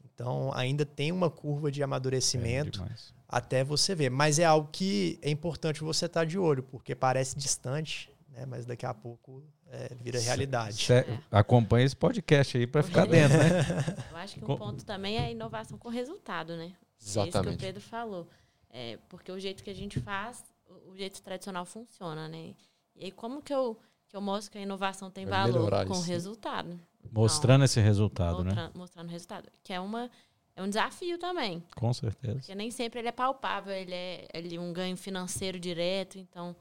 [0.04, 4.10] Então, ainda tem uma curva de amadurecimento é até você ver.
[4.10, 8.10] Mas é algo que é importante você estar de olho, porque parece distante,
[8.40, 8.46] né?
[8.46, 10.84] mas daqui a pouco é, vira realidade.
[10.84, 11.18] Cê, é.
[11.30, 13.60] Acompanha esse podcast aí para ficar dentro, né?
[14.10, 16.72] Eu acho que um ponto também é a inovação com resultado, né?
[17.00, 17.36] Exatamente.
[17.36, 18.28] É isso que o Pedro falou.
[18.70, 20.42] É, porque o jeito que a gente faz,
[20.88, 22.54] o jeito tradicional funciona, né?
[22.96, 23.78] E aí, como que eu,
[24.08, 25.86] que eu mostro que a inovação tem Vai valor?
[25.86, 26.02] Com isso.
[26.02, 26.80] resultado.
[27.10, 28.70] Mostrando então, esse resultado, mostrando, né?
[28.74, 29.48] Mostrando o resultado.
[29.62, 30.10] Que é uma
[30.56, 31.62] é um desafio também.
[31.74, 32.34] Com certeza.
[32.34, 36.54] Porque nem sempre ele é palpável, ele é ele um ganho financeiro direto, então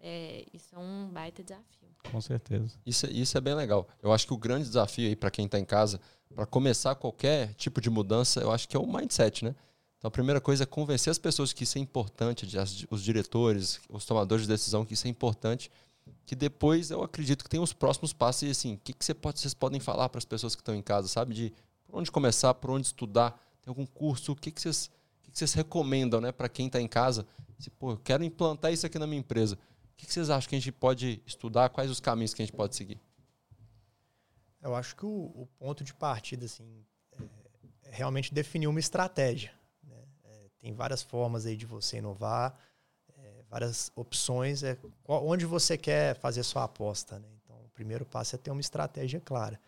[0.00, 1.88] é, isso é um baita desafio.
[2.10, 2.78] Com certeza.
[2.86, 3.86] Isso, isso é bem legal.
[4.02, 6.00] Eu acho que o grande desafio aí para quem está em casa,
[6.34, 9.54] para começar qualquer tipo de mudança, eu acho que é o mindset, né?
[9.98, 12.46] Então a primeira coisa é convencer as pessoas que isso é importante,
[12.90, 15.70] os diretores, os tomadores de decisão, que isso é importante,
[16.24, 19.12] que depois eu acredito que tem os próximos passos e assim, o que, que você
[19.12, 21.34] pode, vocês podem falar para as pessoas que estão em casa, sabe?
[21.34, 21.52] De
[21.84, 25.30] por onde começar, por onde estudar, tem algum curso, o que, que, vocês, o que,
[25.32, 27.26] que vocês recomendam né, para quem está em casa?
[27.58, 29.58] Se, pô, eu quero implantar isso aqui na minha empresa
[29.98, 31.68] que, que vocês acham que a gente pode estudar?
[31.68, 32.98] Quais os caminhos que a gente pode seguir?
[34.62, 39.52] Eu acho que o, o ponto de partida assim, é, é realmente definir uma estratégia.
[39.82, 39.96] Né?
[40.24, 42.56] É, tem várias formas aí de você inovar,
[43.16, 44.62] é, várias opções.
[44.62, 47.18] É, qual, onde você quer fazer sua aposta.
[47.18, 47.28] Né?
[47.42, 49.60] Então, o primeiro passo é ter uma estratégia clara.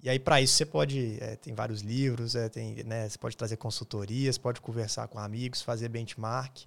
[0.00, 1.18] E aí, para isso, você pode.
[1.20, 5.62] É, tem vários livros, é, tem, né, você pode trazer consultorias, pode conversar com amigos,
[5.62, 6.66] fazer benchmark.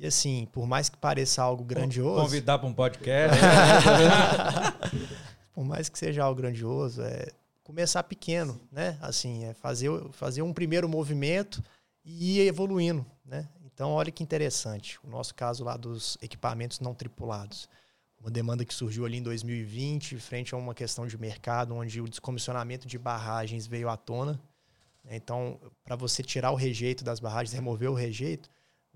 [0.00, 2.22] E assim, por mais que pareça algo grandioso.
[2.22, 3.38] Convidar para um podcast.
[5.52, 7.28] por mais que seja algo grandioso, é
[7.62, 8.96] começar pequeno, né?
[9.02, 11.62] Assim, é fazer, fazer um primeiro movimento
[12.02, 13.46] e ir evoluindo, né?
[13.62, 14.98] Então, olha que interessante.
[15.04, 17.68] O nosso caso lá dos equipamentos não tripulados.
[18.18, 22.08] Uma demanda que surgiu ali em 2020, frente a uma questão de mercado, onde o
[22.08, 24.40] descomissionamento de barragens veio à tona.
[25.10, 28.48] Então, para você tirar o rejeito das barragens, remover o rejeito,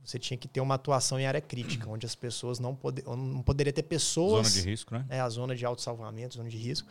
[0.04, 3.42] você tinha que ter uma atuação em área crítica, onde as pessoas não, poder, não
[3.42, 4.48] poderia ter pessoas.
[4.48, 5.06] Zona de risco, né?
[5.08, 6.88] É, a zona de auto-salvamento, zona de risco,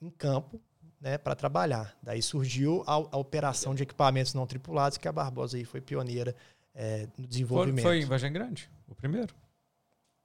[0.00, 0.60] em campo,
[1.00, 1.94] né, para trabalhar.
[2.02, 6.34] Daí surgiu a, a, operação de equipamentos não tripulados, que a Barbosa aí foi pioneira
[6.74, 7.82] é, no desenvolvimento.
[7.82, 9.34] Foi, foi em Vargem Grande, o primeiro.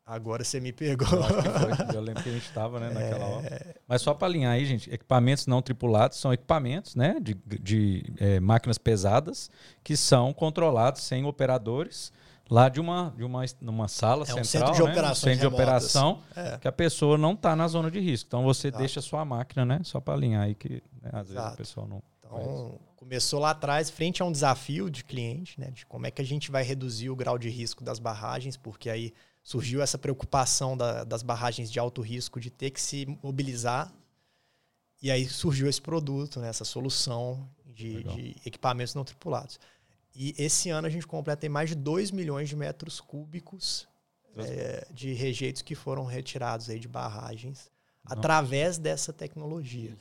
[0.06, 1.08] Agora você me pegou.
[1.08, 3.36] Eu, eu lembro que a gente estava né, naquela é...
[3.36, 3.76] hora.
[3.88, 8.40] Mas só para alinhar aí, gente, equipamentos não tripulados são equipamentos né, de, de é,
[8.40, 9.50] máquinas pesadas
[9.84, 12.12] que são controlados sem operadores
[12.52, 15.12] lá de uma, de uma, numa sala é um central, centro de, né?
[15.12, 16.58] um centro de operação, é.
[16.58, 18.28] que a pessoa não está na zona de risco.
[18.28, 18.80] Então você Exato.
[18.80, 19.80] deixa a sua máquina, né?
[19.84, 21.34] Só para alinhar aí que né, às Exato.
[21.34, 22.04] vezes o pessoal não.
[22.20, 25.72] Então, começou lá atrás, frente a um desafio de cliente, né?
[25.72, 28.90] De como é que a gente vai reduzir o grau de risco das barragens, porque
[28.90, 33.94] aí surgiu essa preocupação da, das barragens de alto risco de ter que se mobilizar.
[35.02, 36.50] E aí surgiu esse produto, né?
[36.50, 39.58] essa solução de, de equipamentos não tripulados.
[40.16, 43.88] E esse ano a gente completa mais de 2 milhões de metros cúbicos
[44.38, 47.72] é, de rejeitos que foram retirados aí de barragens
[48.04, 48.18] Não.
[48.18, 49.96] através dessa tecnologia.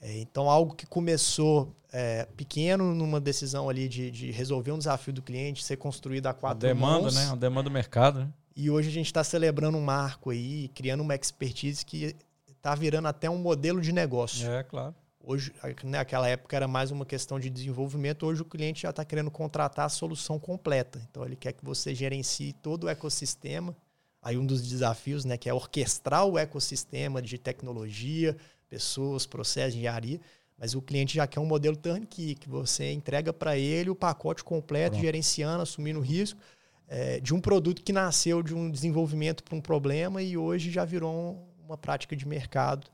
[0.00, 5.12] É, então, algo que começou é, pequeno numa decisão ali de, de, resolver um desafio
[5.12, 7.14] do cliente, ser construído a quatro a demanda, mãos.
[7.14, 7.28] né?
[7.30, 8.32] A demanda do mercado, né?
[8.54, 12.16] E hoje a gente está celebrando um marco aí, criando uma expertise que
[12.48, 14.50] está virando até um modelo de negócio.
[14.50, 14.94] É, claro.
[15.28, 15.52] Hoje,
[15.82, 19.86] naquela época era mais uma questão de desenvolvimento, hoje o cliente já está querendo contratar
[19.86, 21.04] a solução completa.
[21.10, 23.76] Então ele quer que você gerencie todo o ecossistema.
[24.22, 28.36] Aí um dos desafios, né, que é orquestrar o ecossistema de tecnologia,
[28.68, 30.20] pessoas, processos, engenharia.
[30.56, 34.44] Mas o cliente já quer um modelo turnkey, que você entrega para ele o pacote
[34.44, 35.04] completo, Pronto.
[35.04, 36.38] gerenciando, assumindo o risco
[36.86, 40.84] é, de um produto que nasceu de um desenvolvimento para um problema e hoje já
[40.84, 42.86] virou uma prática de mercado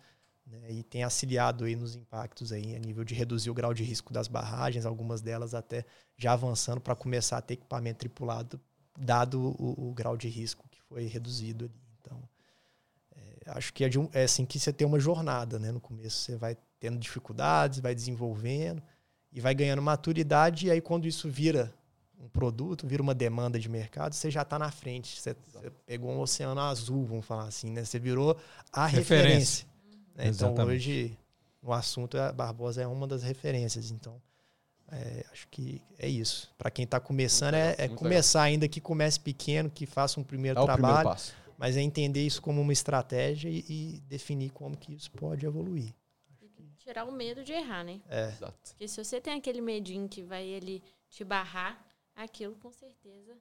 [0.53, 3.83] né, e tem auxiliado aí nos impactos aí a nível de reduzir o grau de
[3.83, 5.85] risco das barragens, algumas delas até
[6.17, 8.61] já avançando para começar a ter equipamento tripulado,
[8.99, 11.83] dado o, o, grau de risco que foi reduzido ali.
[12.01, 12.23] Então,
[13.17, 15.73] é, acho que é, um, é, assim que você tem uma jornada, né?
[15.73, 18.83] No começo você vai tendo dificuldades, vai desenvolvendo,
[19.33, 21.73] e vai ganhando maturidade, e aí quando isso vira
[22.19, 25.19] um produto, vira uma demanda de mercado, você já está na frente.
[25.19, 27.85] Você, você, pegou um oceano azul, vamos falar assim, né?
[27.85, 28.37] Você virou
[28.71, 29.25] a referência.
[29.25, 29.72] referência
[30.15, 30.29] né?
[30.29, 31.17] Então hoje
[31.63, 33.91] o assunto a Barbosa é uma das referências.
[33.91, 34.21] Então
[34.91, 36.51] é, acho que é isso.
[36.59, 38.53] Para quem está começando, legal, é, é começar legal.
[38.53, 42.43] ainda que comece pequeno, que faça um primeiro é trabalho, primeiro mas é entender isso
[42.43, 45.95] como uma estratégia e, e, definir como que isso pode evoluir.
[46.77, 48.01] Tirar o medo de errar, né?
[48.09, 48.29] É.
[48.31, 48.71] Exato.
[48.71, 51.81] Porque se você tem aquele medinho que vai ele te barrar,
[52.17, 53.37] aquilo com certeza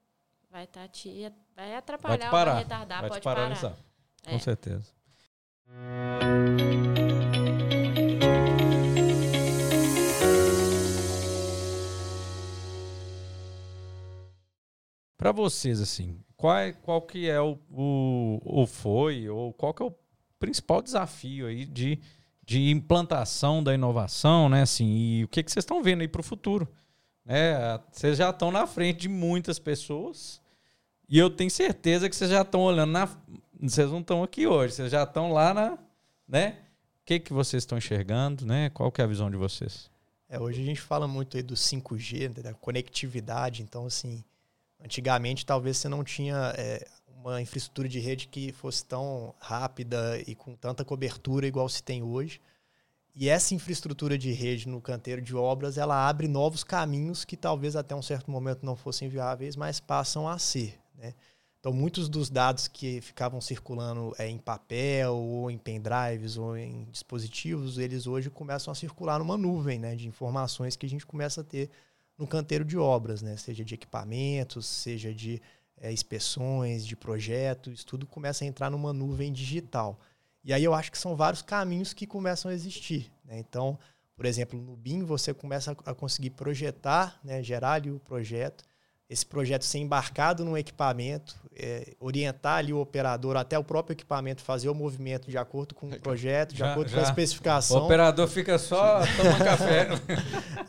[0.51, 3.75] vai estar tá te vai atrapalhar, vai, parar, vai retardar, vai pode parar.
[4.23, 4.31] É.
[4.31, 4.85] Com certeza.
[15.17, 19.85] Para vocês, assim, qual, é, qual que é o, o, foi, ou qual que é
[19.85, 19.93] o
[20.39, 21.99] principal desafio aí de,
[22.43, 24.63] de implantação da inovação, né?
[24.63, 26.67] Assim, e o que, que vocês estão vendo aí para o futuro?
[27.27, 30.41] É, vocês já estão na frente de muitas pessoas
[31.07, 33.07] e eu tenho certeza que vocês já estão olhando na.
[33.61, 35.77] Vocês não estão aqui hoje, vocês já estão lá na.
[36.27, 36.57] Né?
[37.01, 38.69] O que, que vocês estão enxergando, né?
[38.69, 39.89] Qual que é a visão de vocês?
[40.29, 44.23] É, hoje a gente fala muito aí do 5G, né, da conectividade, então assim,
[44.83, 50.33] Antigamente, talvez você não tinha é, uma infraestrutura de rede que fosse tão rápida e
[50.33, 52.41] com tanta cobertura igual se tem hoje.
[53.13, 57.75] E essa infraestrutura de rede no canteiro de obras, ela abre novos caminhos que talvez
[57.75, 60.79] até um certo momento não fossem viáveis, mas passam a ser.
[60.95, 61.13] Né?
[61.61, 66.85] Então, muitos dos dados que ficavam circulando é, em papel, ou em pendrives, ou em
[66.85, 71.41] dispositivos, eles hoje começam a circular numa nuvem né, de informações que a gente começa
[71.41, 71.69] a ter
[72.17, 73.37] no canteiro de obras, né?
[73.37, 75.39] seja de equipamentos, seja de
[75.79, 79.99] é, inspeções, de projetos, tudo começa a entrar numa nuvem digital.
[80.43, 83.11] E aí eu acho que são vários caminhos que começam a existir.
[83.23, 83.37] Né?
[83.37, 83.77] Então,
[84.15, 87.43] por exemplo, no BIM você começa a conseguir projetar, né?
[87.43, 88.63] gerar ali o projeto,
[89.11, 94.41] esse projeto ser embarcado num equipamento, é, orientar ali o operador até o próprio equipamento
[94.41, 96.95] fazer o movimento de acordo com o projeto, de já, acordo já.
[96.95, 97.81] com a especificação.
[97.81, 99.89] O operador fica só tomando café.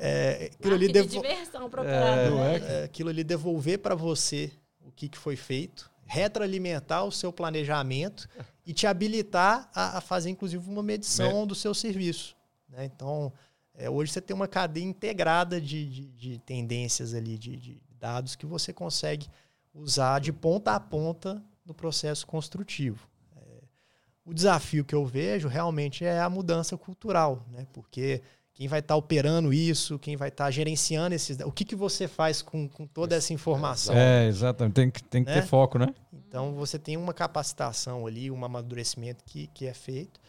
[0.01, 1.09] É, aquilo, ali devo...
[1.09, 2.41] diversão pro operador.
[2.41, 4.51] É, é, aquilo ali devolver para você
[4.85, 8.29] o que, que foi feito, retroalimentar o seu planejamento
[8.67, 12.37] e te habilitar a, a fazer, inclusive, uma medição do seu serviço.
[12.69, 12.87] Né?
[12.87, 13.33] Então,
[13.73, 18.35] é, hoje você tem uma cadeia integrada de, de, de tendências ali, de, de dados
[18.35, 19.29] que você consegue
[19.73, 23.09] usar de ponta a ponta no processo construtivo.
[23.37, 23.63] É,
[24.25, 27.65] o desafio que eu vejo realmente é a mudança cultural, né?
[27.73, 28.21] porque
[28.53, 31.39] quem vai estar tá operando isso, quem vai estar tá gerenciando esses.
[31.41, 33.95] O que, que você faz com, com toda essa informação?
[33.97, 34.75] É, exatamente.
[34.75, 35.41] Tem que, tem que né?
[35.41, 35.87] ter foco, né?
[36.13, 40.21] Então você tem uma capacitação ali, um amadurecimento que, que é feito.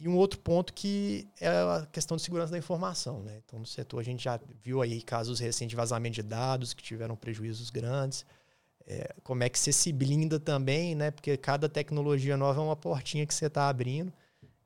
[0.00, 3.20] E um outro ponto que é a questão de segurança da informação.
[3.22, 3.40] Né?
[3.44, 6.82] Então, no setor, a gente já viu aí casos recentes de vazamento de dados que
[6.82, 8.24] tiveram prejuízos grandes.
[8.86, 11.10] É, como é que você se blinda também, né?
[11.10, 14.12] Porque cada tecnologia nova é uma portinha que você está abrindo.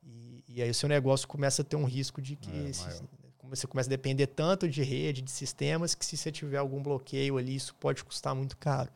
[0.03, 3.03] E, e, aí o seu negócio começa a ter um risco de que é, se,
[3.43, 7.37] você começa a depender tanto de rede, de sistemas, que se você tiver algum bloqueio
[7.37, 8.91] ali, isso pode custar muito caro.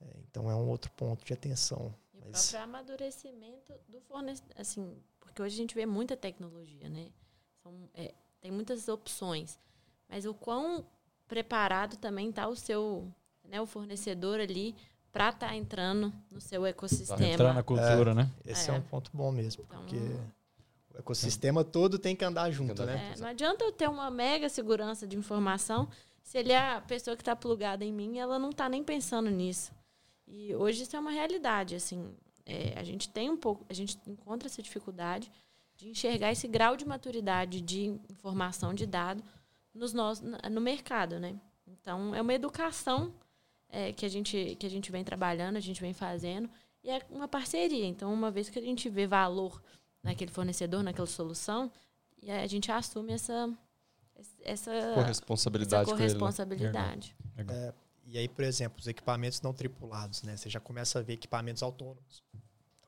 [0.00, 1.94] É, então é um outro ponto de atenção.
[2.14, 2.50] E o Mas...
[2.50, 4.94] próprio amadurecimento do fornecedor, assim,
[5.30, 7.08] porque hoje a gente vê muita tecnologia, né?
[7.62, 9.58] São, é, tem muitas opções.
[10.08, 10.84] Mas o quão
[11.26, 13.08] preparado também está o seu,
[13.48, 14.74] né, o fornecedor ali
[15.12, 17.26] para estar tá entrando no seu ecossistema.
[17.26, 18.30] Entrar na cultura, é, né?
[18.44, 18.74] Esse é.
[18.74, 18.78] é.
[18.78, 19.96] um ponto bom mesmo, então, porque
[20.94, 23.12] o ecossistema todo tem que andar junto, né?
[23.14, 25.88] É, não adianta eu ter uma mega segurança de informação
[26.22, 29.28] se ele é a pessoa que está plugada em mim, ela não está nem pensando
[29.30, 29.72] nisso.
[30.26, 32.14] E hoje isso é uma realidade, assim.
[32.46, 35.30] É, a gente tem um pouco, a gente encontra essa dificuldade
[35.76, 39.22] de enxergar esse grau de maturidade de informação de dado
[39.74, 41.34] nos nós, no mercado, né?
[41.66, 43.14] Então é uma educação
[43.68, 46.50] é, que a gente que a gente vem trabalhando, a gente vem fazendo
[46.82, 47.86] e é uma parceria.
[47.86, 49.62] Então uma vez que a gente vê valor
[50.02, 51.70] naquele fornecedor, naquela solução,
[52.20, 53.48] e a gente assume essa
[54.42, 55.82] essa corresponsabilidade.
[55.82, 57.16] Essa corresponsabilidade.
[57.38, 57.72] É,
[58.04, 60.36] e aí, por exemplo, os equipamentos não tripulados, né?
[60.36, 62.24] Você já começa a ver equipamentos autônomos.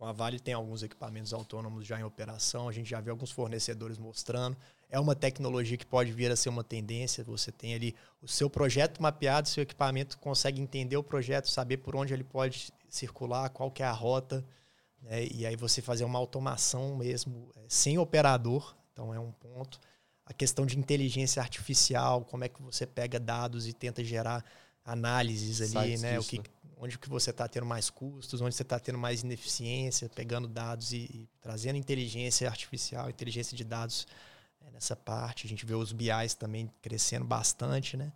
[0.03, 3.31] Então a Vale tem alguns equipamentos autônomos já em operação, a gente já vê alguns
[3.31, 4.57] fornecedores mostrando.
[4.91, 7.23] É uma tecnologia que pode vir a ser uma tendência.
[7.23, 11.95] Você tem ali o seu projeto mapeado, seu equipamento consegue entender o projeto, saber por
[11.95, 14.45] onde ele pode circular, qual que é a rota,
[15.01, 15.25] né?
[15.31, 18.75] e aí você fazer uma automação mesmo é, sem operador.
[18.93, 19.79] Então é um ponto.
[20.27, 24.45] A questão de inteligência artificial, como é que você pega dados e tenta gerar
[24.85, 26.19] análises ali, Sites né?
[26.19, 26.45] Disso, o que, né?
[26.83, 30.93] Onde que você está tendo mais custos, onde você está tendo mais ineficiência, pegando dados
[30.93, 34.05] e, e, trazendo inteligência artificial, inteligência de dados
[34.61, 35.47] é, nessa parte.
[35.47, 38.13] A gente vê os BIs também crescendo bastante, né?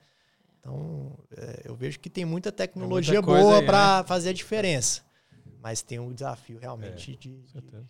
[0.58, 4.08] Então, é, eu vejo que tem muita tecnologia muita boa para né?
[4.08, 5.02] fazer a diferença.
[5.62, 7.86] Mas tem um desafio realmente É, de, de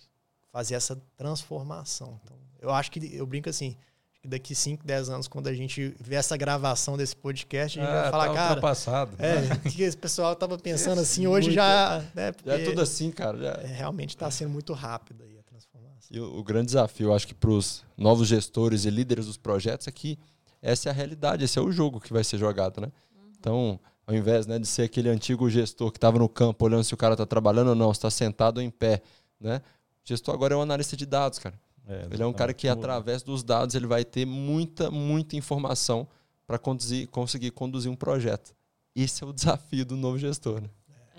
[0.53, 2.20] fazer essa transformação.
[2.22, 3.79] Então, eu acho que eu brinco assim,
[4.27, 8.11] daqui 5, 10 anos, quando a gente vê essa gravação desse podcast, a gente vai
[8.11, 9.16] falar, tá cara, ultrapassado.
[9.18, 9.57] é, né?
[9.70, 13.39] que esse pessoal tava pensando assim, hoje já, né, Já é tudo assim, cara.
[13.39, 16.09] já- é, realmente está sendo muito rápido aí a transformação.
[16.11, 19.87] E o, o grande desafio, acho que para os novos gestores e líderes dos projetos
[19.89, 20.18] é que
[20.62, 22.91] essa é a realidade, esse é o jogo que vai ser jogado, né?
[23.39, 26.95] Então, ao invés né, de ser aquele antigo gestor que estava no campo olhando se
[26.95, 29.03] o cara está trabalhando ou não, se está sentado ou em pé,
[29.41, 29.61] né?
[30.05, 31.55] O gestor agora é um analista de dados, cara.
[31.87, 36.07] É, Ele é um cara que, através dos dados, ele vai ter muita, muita informação
[36.47, 38.55] para conseguir conduzir um projeto.
[38.95, 40.70] Esse é o desafio do novo gestor, né?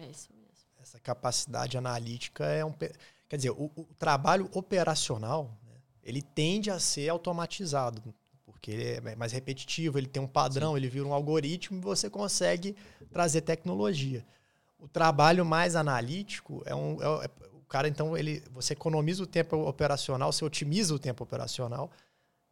[0.01, 0.47] É isso mesmo.
[0.81, 2.73] Essa capacidade analítica é um.
[2.73, 8.01] Quer dizer, o, o trabalho operacional, né, ele tende a ser automatizado,
[8.45, 12.09] porque ele é mais repetitivo, ele tem um padrão, ele vira um algoritmo e você
[12.09, 12.75] consegue
[13.11, 14.25] trazer tecnologia.
[14.79, 17.01] O trabalho mais analítico é um.
[17.01, 21.91] é é- cara, então, ele, você economiza o tempo operacional, você otimiza o tempo operacional.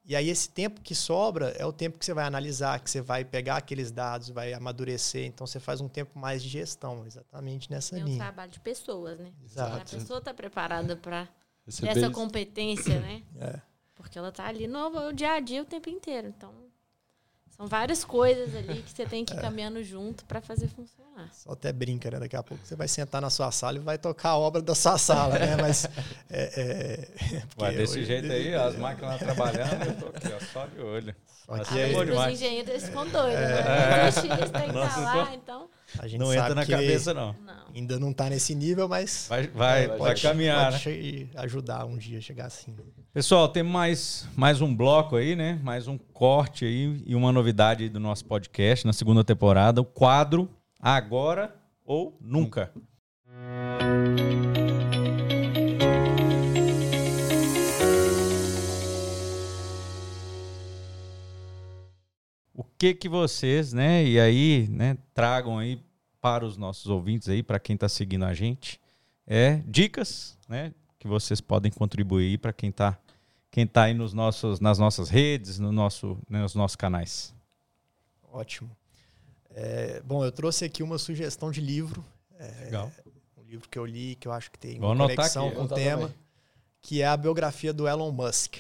[0.08, 3.02] E aí, esse tempo que sobra é o tempo que você vai analisar, que você
[3.02, 5.26] vai pegar aqueles dados, vai amadurecer.
[5.26, 8.20] Então, você faz um tempo mais de gestão, exatamente nessa É um linha.
[8.20, 9.34] trabalho de pessoas, né?
[9.44, 9.78] Exato.
[9.78, 11.28] A pessoa está preparada para
[11.68, 13.24] essa competência, né?
[13.40, 13.60] É.
[13.96, 16.28] Porque ela tá ali no, no dia a dia o tempo inteiro.
[16.28, 16.54] Então,
[17.56, 21.30] são várias coisas ali que você tem que ir caminhando junto para fazer funcionar.
[21.32, 22.20] Só até brinca, né?
[22.20, 24.76] Daqui a pouco você vai sentar na sua sala e vai tocar a obra da
[24.76, 25.56] sua sala, né?
[25.62, 25.86] Mas.
[26.30, 26.96] É, é,
[27.48, 30.66] porque Vai desse hoje- jeito aí, as máquinas lá trabalhando, eu tô aqui, ó, só
[30.68, 31.16] de olho.
[31.46, 33.64] Só que Assim aí é bom Mas os engenheiros ficam doidos, É.
[33.64, 34.10] né?
[34.10, 35.70] Os tem que estar lá, então.
[36.00, 37.34] a gente Não entra na cabeça, não.
[37.46, 37.66] Não.
[37.74, 40.80] Ainda não tá nesse nível, mas Vai, vai, É, vai vai caminhar, né?
[40.80, 42.76] pode che- ajudar um dia a chegar assim.
[43.16, 45.58] Pessoal, tem mais, mais um bloco aí, né?
[45.64, 49.80] Mais um corte aí e uma novidade do nosso podcast na segunda temporada.
[49.80, 50.50] O quadro
[50.82, 51.56] Agora
[51.86, 52.74] ou Nunca.
[62.54, 64.04] O que que vocês, né?
[64.04, 64.98] E aí, né?
[65.14, 65.82] Tragam aí
[66.20, 68.78] para os nossos ouvintes aí, para quem está seguindo a gente,
[69.26, 70.74] é dicas, né?
[71.00, 73.00] Que vocês podem contribuir para quem está
[73.56, 77.34] quem tá aí nos nossos, nas nossas redes, no nosso, né, nos nossos canais.
[78.30, 78.70] Ótimo.
[79.52, 82.04] É, bom, eu trouxe aqui uma sugestão de livro.
[82.66, 82.92] Legal.
[83.38, 85.56] Um livro que eu li, que eu acho que tem Vou uma conexão aqui.
[85.56, 86.16] com o tema, também.
[86.82, 88.58] que é a biografia do Elon Musk,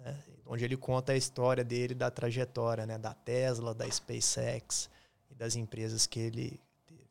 [0.00, 0.18] né?
[0.44, 2.98] onde ele conta a história dele, da trajetória né?
[2.98, 4.90] da Tesla, da SpaceX
[5.30, 7.06] e das empresas que ele teve.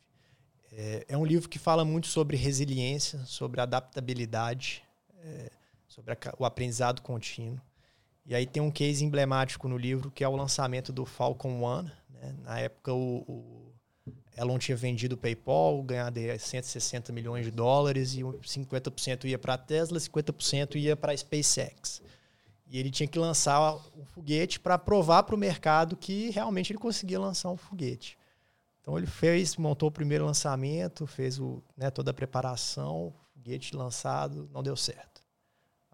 [0.73, 4.83] É, é um livro que fala muito sobre resiliência, sobre adaptabilidade,
[5.23, 5.49] é,
[5.93, 7.61] sobre a o aprendizado contínuo.
[8.25, 11.91] E aí tem um case emblemático no livro que é o lançamento do Falcon One.
[12.09, 12.35] né?
[12.41, 13.73] Na época, o, o
[14.35, 19.37] Elon tinha vendido o PayPal, ganhado aí 160 milhões de dólares, e o 50% ia
[19.37, 22.01] para a Tesla, 50% ia para a SpaceX.
[22.65, 26.79] E ele tinha que lançar um foguete para provar para o mercado que realmente ele
[26.79, 28.17] conseguia lançar um foguete.
[28.81, 34.49] Então ele fez, montou o primeiro lançamento, fez o, né, toda a preparação, foguete lançado,
[34.51, 35.12] não deu certo.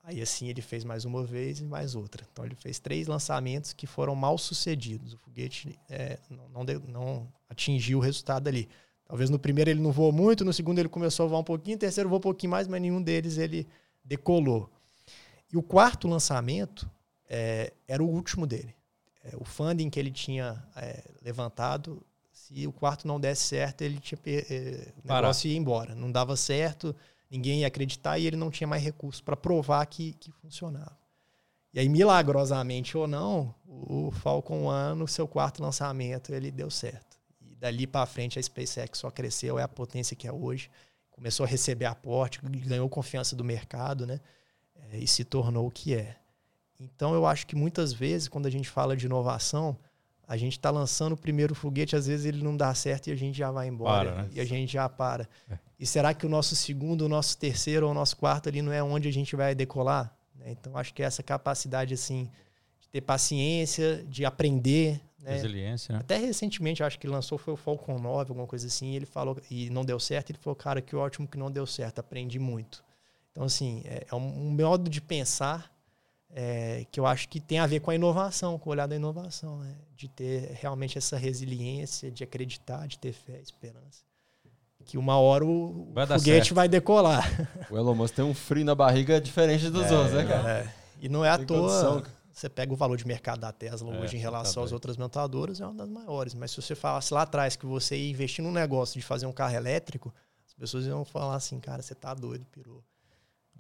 [0.03, 2.25] Aí assim ele fez mais uma vez e mais outra.
[2.31, 5.13] Então ele fez três lançamentos que foram mal sucedidos.
[5.13, 8.67] O foguete é, não, não, não atingiu o resultado ali.
[9.05, 11.75] Talvez no primeiro ele não voou muito, no segundo ele começou a voar um pouquinho,
[11.75, 13.67] no terceiro voou um pouquinho mais, mas nenhum deles ele
[14.03, 14.69] decolou.
[15.51, 16.89] E o quarto lançamento
[17.27, 18.75] é, era o último dele.
[19.23, 23.99] É, o funding que ele tinha é, levantado, se o quarto não desse certo, ele
[23.99, 25.95] tinha per- é, o negócio ia embora.
[25.95, 26.95] Não dava certo,
[27.29, 30.97] ninguém ia acreditar e ele não tinha mais recursos para provar que, que funcionava.
[31.71, 37.17] E aí, milagrosamente ou não, o Falcon One, no seu quarto lançamento, ele deu certo.
[37.39, 40.69] E dali para frente, a SpaceX só cresceu, é a potência que é hoje.
[41.11, 44.19] Começou a receber aporte, ganhou confiança do mercado, né?
[44.75, 46.17] É, e se tornou o que é.
[46.79, 49.77] Então, eu acho que muitas vezes, quando a gente fala de inovação,
[50.29, 53.15] a gente está lançando o primeiro foguete, às vezes ele não dá certo e a
[53.15, 54.11] gente já vai embora.
[54.11, 54.29] Para, né?
[54.31, 55.27] E a gente já para.
[55.49, 55.57] É.
[55.79, 58.71] E será que o nosso segundo, o nosso terceiro ou o nosso quarto ali não
[58.71, 60.15] é onde a gente vai decolar?
[60.35, 60.51] né?
[60.51, 62.29] Então, acho que essa capacidade, assim,
[62.79, 65.33] de ter paciência, de aprender, né?
[65.33, 65.99] Resiliência, né?
[65.99, 69.35] Até recentemente, acho que lançou foi o Falcon 9, alguma coisa assim, e ele falou,
[69.49, 72.83] e não deu certo, ele falou, cara, que ótimo que não deu certo, aprendi muito.
[73.31, 75.71] Então, assim, é, é um modo de pensar
[76.31, 78.95] é, que eu acho que tem a ver com a inovação, com o olhar da
[78.95, 79.75] inovação, né?
[79.95, 84.03] De ter realmente essa resiliência, de acreditar, de ter fé, esperança.
[84.85, 86.55] Que uma hora o, Vai foguete certo.
[86.55, 87.27] vai decolar.
[87.69, 90.49] O Elon Musk tem um frio na barriga diferente dos outros, né, cara?
[90.59, 91.59] É, e não é à Tem toa.
[91.59, 92.03] condição.
[92.31, 94.73] você pega o valor de mercado da Tesla É, hoje em tá relação às doido.
[94.73, 96.33] outras montadoras, é uma das maiores.
[96.33, 99.31] Mas se você falasse lá atrás que você ia investir num negócio de fazer um
[99.33, 100.13] carro elétrico,
[100.47, 102.81] as pessoas iam falar assim, cara, você tá doido, pirou.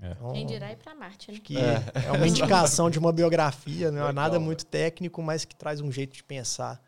[0.01, 0.11] É.
[0.11, 1.33] Então, Quem dirá ir pra Marte, né?
[1.33, 2.11] acho que é.
[2.11, 5.91] uma indicação de uma biografia, não é Legal, nada muito técnico, mas que traz um
[5.91, 6.81] jeito de pensar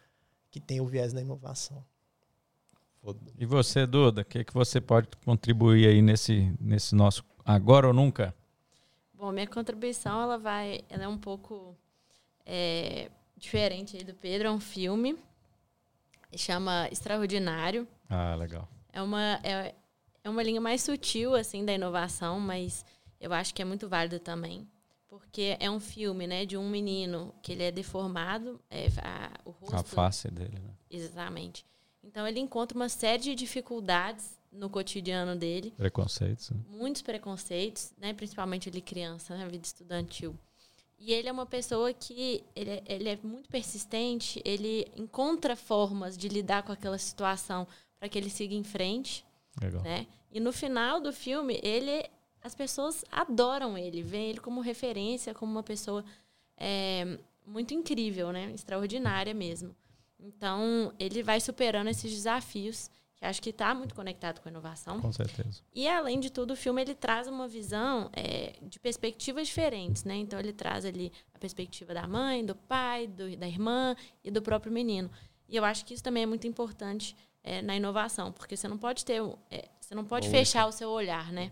[0.49, 1.83] que tem o viés da inovação.
[3.37, 7.93] E você, Duda, o que, que você pode contribuir aí nesse, nesse nosso agora ou
[7.93, 8.33] nunca?
[9.13, 11.75] Bom, minha contribuição ela vai, ela é um pouco
[12.45, 14.47] é, diferente aí do Pedro.
[14.47, 15.17] É um filme,
[16.35, 17.87] chama Extraordinário.
[18.07, 18.67] Ah, legal.
[18.93, 19.73] É uma é,
[20.23, 22.85] é uma linha mais sutil assim da inovação, mas
[23.21, 24.67] eu acho que é muito válido também,
[25.07, 29.51] porque é um filme, né, de um menino que ele é deformado, é, a, o
[29.51, 30.73] rosto A face dele, né?
[30.89, 31.65] exatamente.
[32.03, 36.49] Então ele encontra uma série de dificuldades no cotidiano dele Preconceitos.
[36.49, 36.59] né?
[36.67, 38.11] muitos preconceitos, né?
[38.13, 40.35] Principalmente ele criança, na vida estudantil.
[40.99, 46.17] E ele é uma pessoa que ele é, ele é muito persistente, ele encontra formas
[46.17, 47.67] de lidar com aquela situação
[47.99, 49.25] para que ele siga em frente,
[49.61, 49.81] Legal.
[49.83, 50.05] né?
[50.31, 52.05] E no final do filme, ele
[52.43, 56.03] as pessoas adoram ele, veem ele como referência, como uma pessoa
[56.57, 58.51] é, muito incrível, né?
[58.53, 59.75] Extraordinária mesmo.
[60.19, 65.01] Então, ele vai superando esses desafios, que acho que está muito conectado com a inovação.
[65.01, 65.61] Com certeza.
[65.73, 70.15] E além de tudo, o filme ele traz uma visão é, de perspectivas diferentes, né?
[70.15, 74.41] Então ele traz ali a perspectiva da mãe, do pai, do- da irmã e do
[74.41, 75.09] próprio menino.
[75.49, 78.77] E eu acho que isso também é muito importante é, na inovação, porque você não
[78.77, 79.19] pode ter,
[79.49, 80.39] é, você não pode Único.
[80.39, 81.51] fechar o seu olhar, né?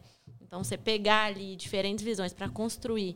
[0.49, 3.15] Então você pegar ali diferentes visões para construir.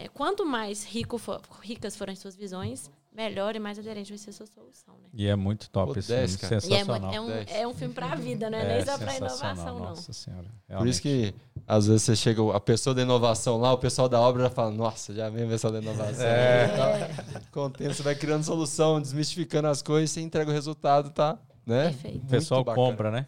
[0.00, 4.18] é, quanto mais rico for- ricas forem as suas visões, melhor e mais aderente vai
[4.18, 5.08] ser a sua solução, né?
[5.12, 6.40] E é muito top Pô, esse 10, filme.
[6.40, 6.54] cara.
[6.54, 7.00] É, Sensacional.
[7.00, 8.76] muito- é um, é um filme para a vida, né?
[8.76, 9.88] Nem só para inovação, não.
[9.88, 10.46] Nossa senhora.
[10.76, 11.34] Por isso que,
[11.66, 14.70] às vezes, você chega, a pessoa da inovação lá, o pessoal da obra já fala,
[14.70, 16.24] nossa, já vem o pessoal da inovação.
[16.24, 17.10] É.
[17.50, 21.36] Com o tempo, você vai criando solução, desmistificando as coisas, você entrega o resultado, tá?
[21.66, 21.86] Né?
[21.90, 22.24] Perfeito.
[22.24, 23.26] O pessoal compra, né?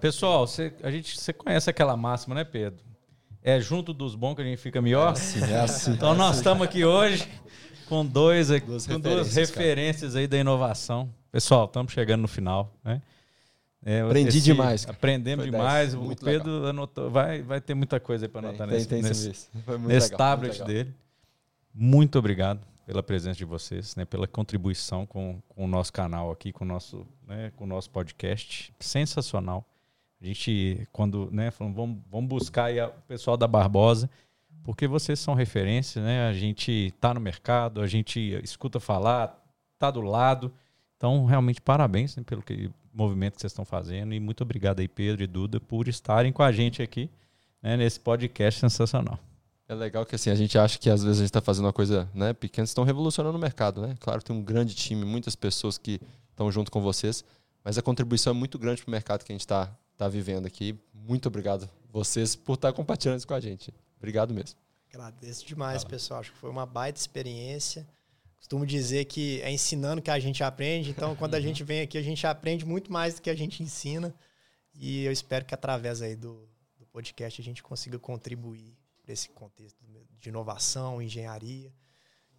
[0.00, 2.84] Pessoal, você, a gente, você conhece aquela máxima, né, Pedro?
[3.42, 5.14] É junto dos bons que a gente fica melhor?
[5.50, 5.92] É assim.
[5.92, 7.28] Então nós estamos aqui hoje
[7.88, 9.66] com dois Duas com duas referências, cara.
[9.66, 11.12] referências aí da inovação.
[11.30, 13.02] Pessoal, estamos chegando no final, né?
[13.84, 14.96] É, Aprendi demais, cara.
[14.96, 15.94] Aprendemos Foi demais.
[15.94, 16.10] dez.
[16.10, 19.48] O Pedro anotou, vai, vai ter muita coisa aí para anotar tem, nesse, tem nesse,
[19.66, 20.66] muito nesse legal, tablet legal.
[20.66, 20.94] dele.
[21.74, 26.50] Muito obrigado pela presença de vocês, né, pela contribuição com, com o nosso canal aqui,
[26.52, 28.72] com o nosso, né, com o nosso podcast.
[28.80, 29.66] Sensacional.
[30.24, 34.08] A gente, quando, né, falamos, vamos, vamos buscar aí o pessoal da Barbosa,
[34.62, 36.26] porque vocês são referência, né?
[36.26, 39.38] A gente está no mercado, a gente escuta falar,
[39.74, 40.50] está do lado.
[40.96, 44.88] Então, realmente, parabéns né, pelo que, movimento que vocês estão fazendo e muito obrigado aí,
[44.88, 47.10] Pedro e Duda, por estarem com a gente aqui
[47.62, 49.18] né, nesse podcast sensacional.
[49.68, 51.72] É legal que assim, a gente acha que às vezes a gente está fazendo uma
[51.72, 53.94] coisa né, pequena, estão revolucionando o mercado, né?
[54.00, 56.00] Claro tem um grande time, muitas pessoas que
[56.30, 57.22] estão junto com vocês,
[57.62, 60.46] mas a contribuição é muito grande para o mercado que a gente está tá vivendo
[60.46, 60.78] aqui.
[60.92, 63.72] Muito obrigado vocês por estar compartilhando isso com a gente.
[63.96, 64.58] Obrigado mesmo.
[64.92, 66.20] Agradeço demais, pessoal.
[66.20, 67.86] Acho que foi uma baita experiência.
[68.36, 70.90] Costumo dizer que é ensinando que a gente aprende.
[70.90, 73.62] Então, quando a gente vem aqui, a gente aprende muito mais do que a gente
[73.62, 74.12] ensina.
[74.74, 79.28] E eu espero que através aí do, do podcast a gente consiga contribuir para esse
[79.28, 79.78] contexto
[80.18, 81.72] de inovação, engenharia.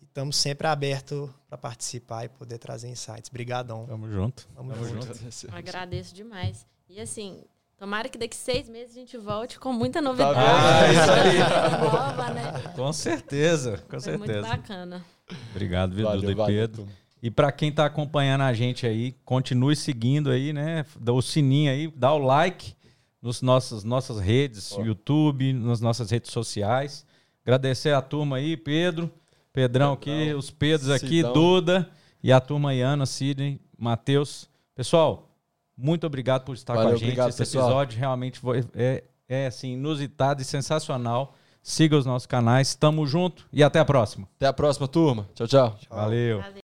[0.01, 3.29] E estamos sempre abertos para participar e poder trazer insights.
[3.29, 3.85] Obrigadão.
[3.85, 4.47] Tamo junto.
[4.53, 5.13] Tamo Tamo junto.
[5.13, 5.55] junto.
[5.55, 6.67] Agradeço demais.
[6.89, 7.43] E assim,
[7.77, 10.39] tomara que daqui seis meses a gente volte com muita Tá novidade.
[10.39, 11.39] Ah, isso aí.
[11.81, 12.73] Nova, né?
[12.75, 14.55] Com certeza, com Foi muito certeza.
[14.55, 15.05] bacana.
[15.51, 16.87] Obrigado, viu, Valeu, Duda e valeu, Pedro.
[17.21, 20.85] E para quem está acompanhando a gente aí, continue seguindo aí, né?
[20.99, 22.75] Dá o sininho aí, dá o like
[23.19, 24.81] nos nossos nossas redes, Ó.
[24.83, 27.03] YouTube, nas nossas redes sociais.
[27.43, 29.11] Agradecer a turma aí, Pedro,
[29.51, 31.23] Pedrão aqui, Pedrão, os Pedros aqui.
[31.23, 31.89] Duda
[32.21, 34.47] e a turma aí, Ana, Sidney, Matheus.
[34.75, 35.24] Pessoal,
[35.77, 37.07] muito obrigado por estar com Valeu, a gente.
[37.07, 37.65] obrigado, Esse pessoal.
[37.67, 41.35] episódio realmente foi, é, é assim, inusitado e sensacional.
[41.61, 42.75] Siga os nossos canais.
[42.75, 44.27] Tamo junto e até a próxima.
[44.35, 45.27] Até a próxima, turma.
[45.33, 45.75] Tchau, tchau.
[45.79, 45.97] Tchau.
[45.97, 46.41] Valeu.
[46.41, 46.64] Valeu.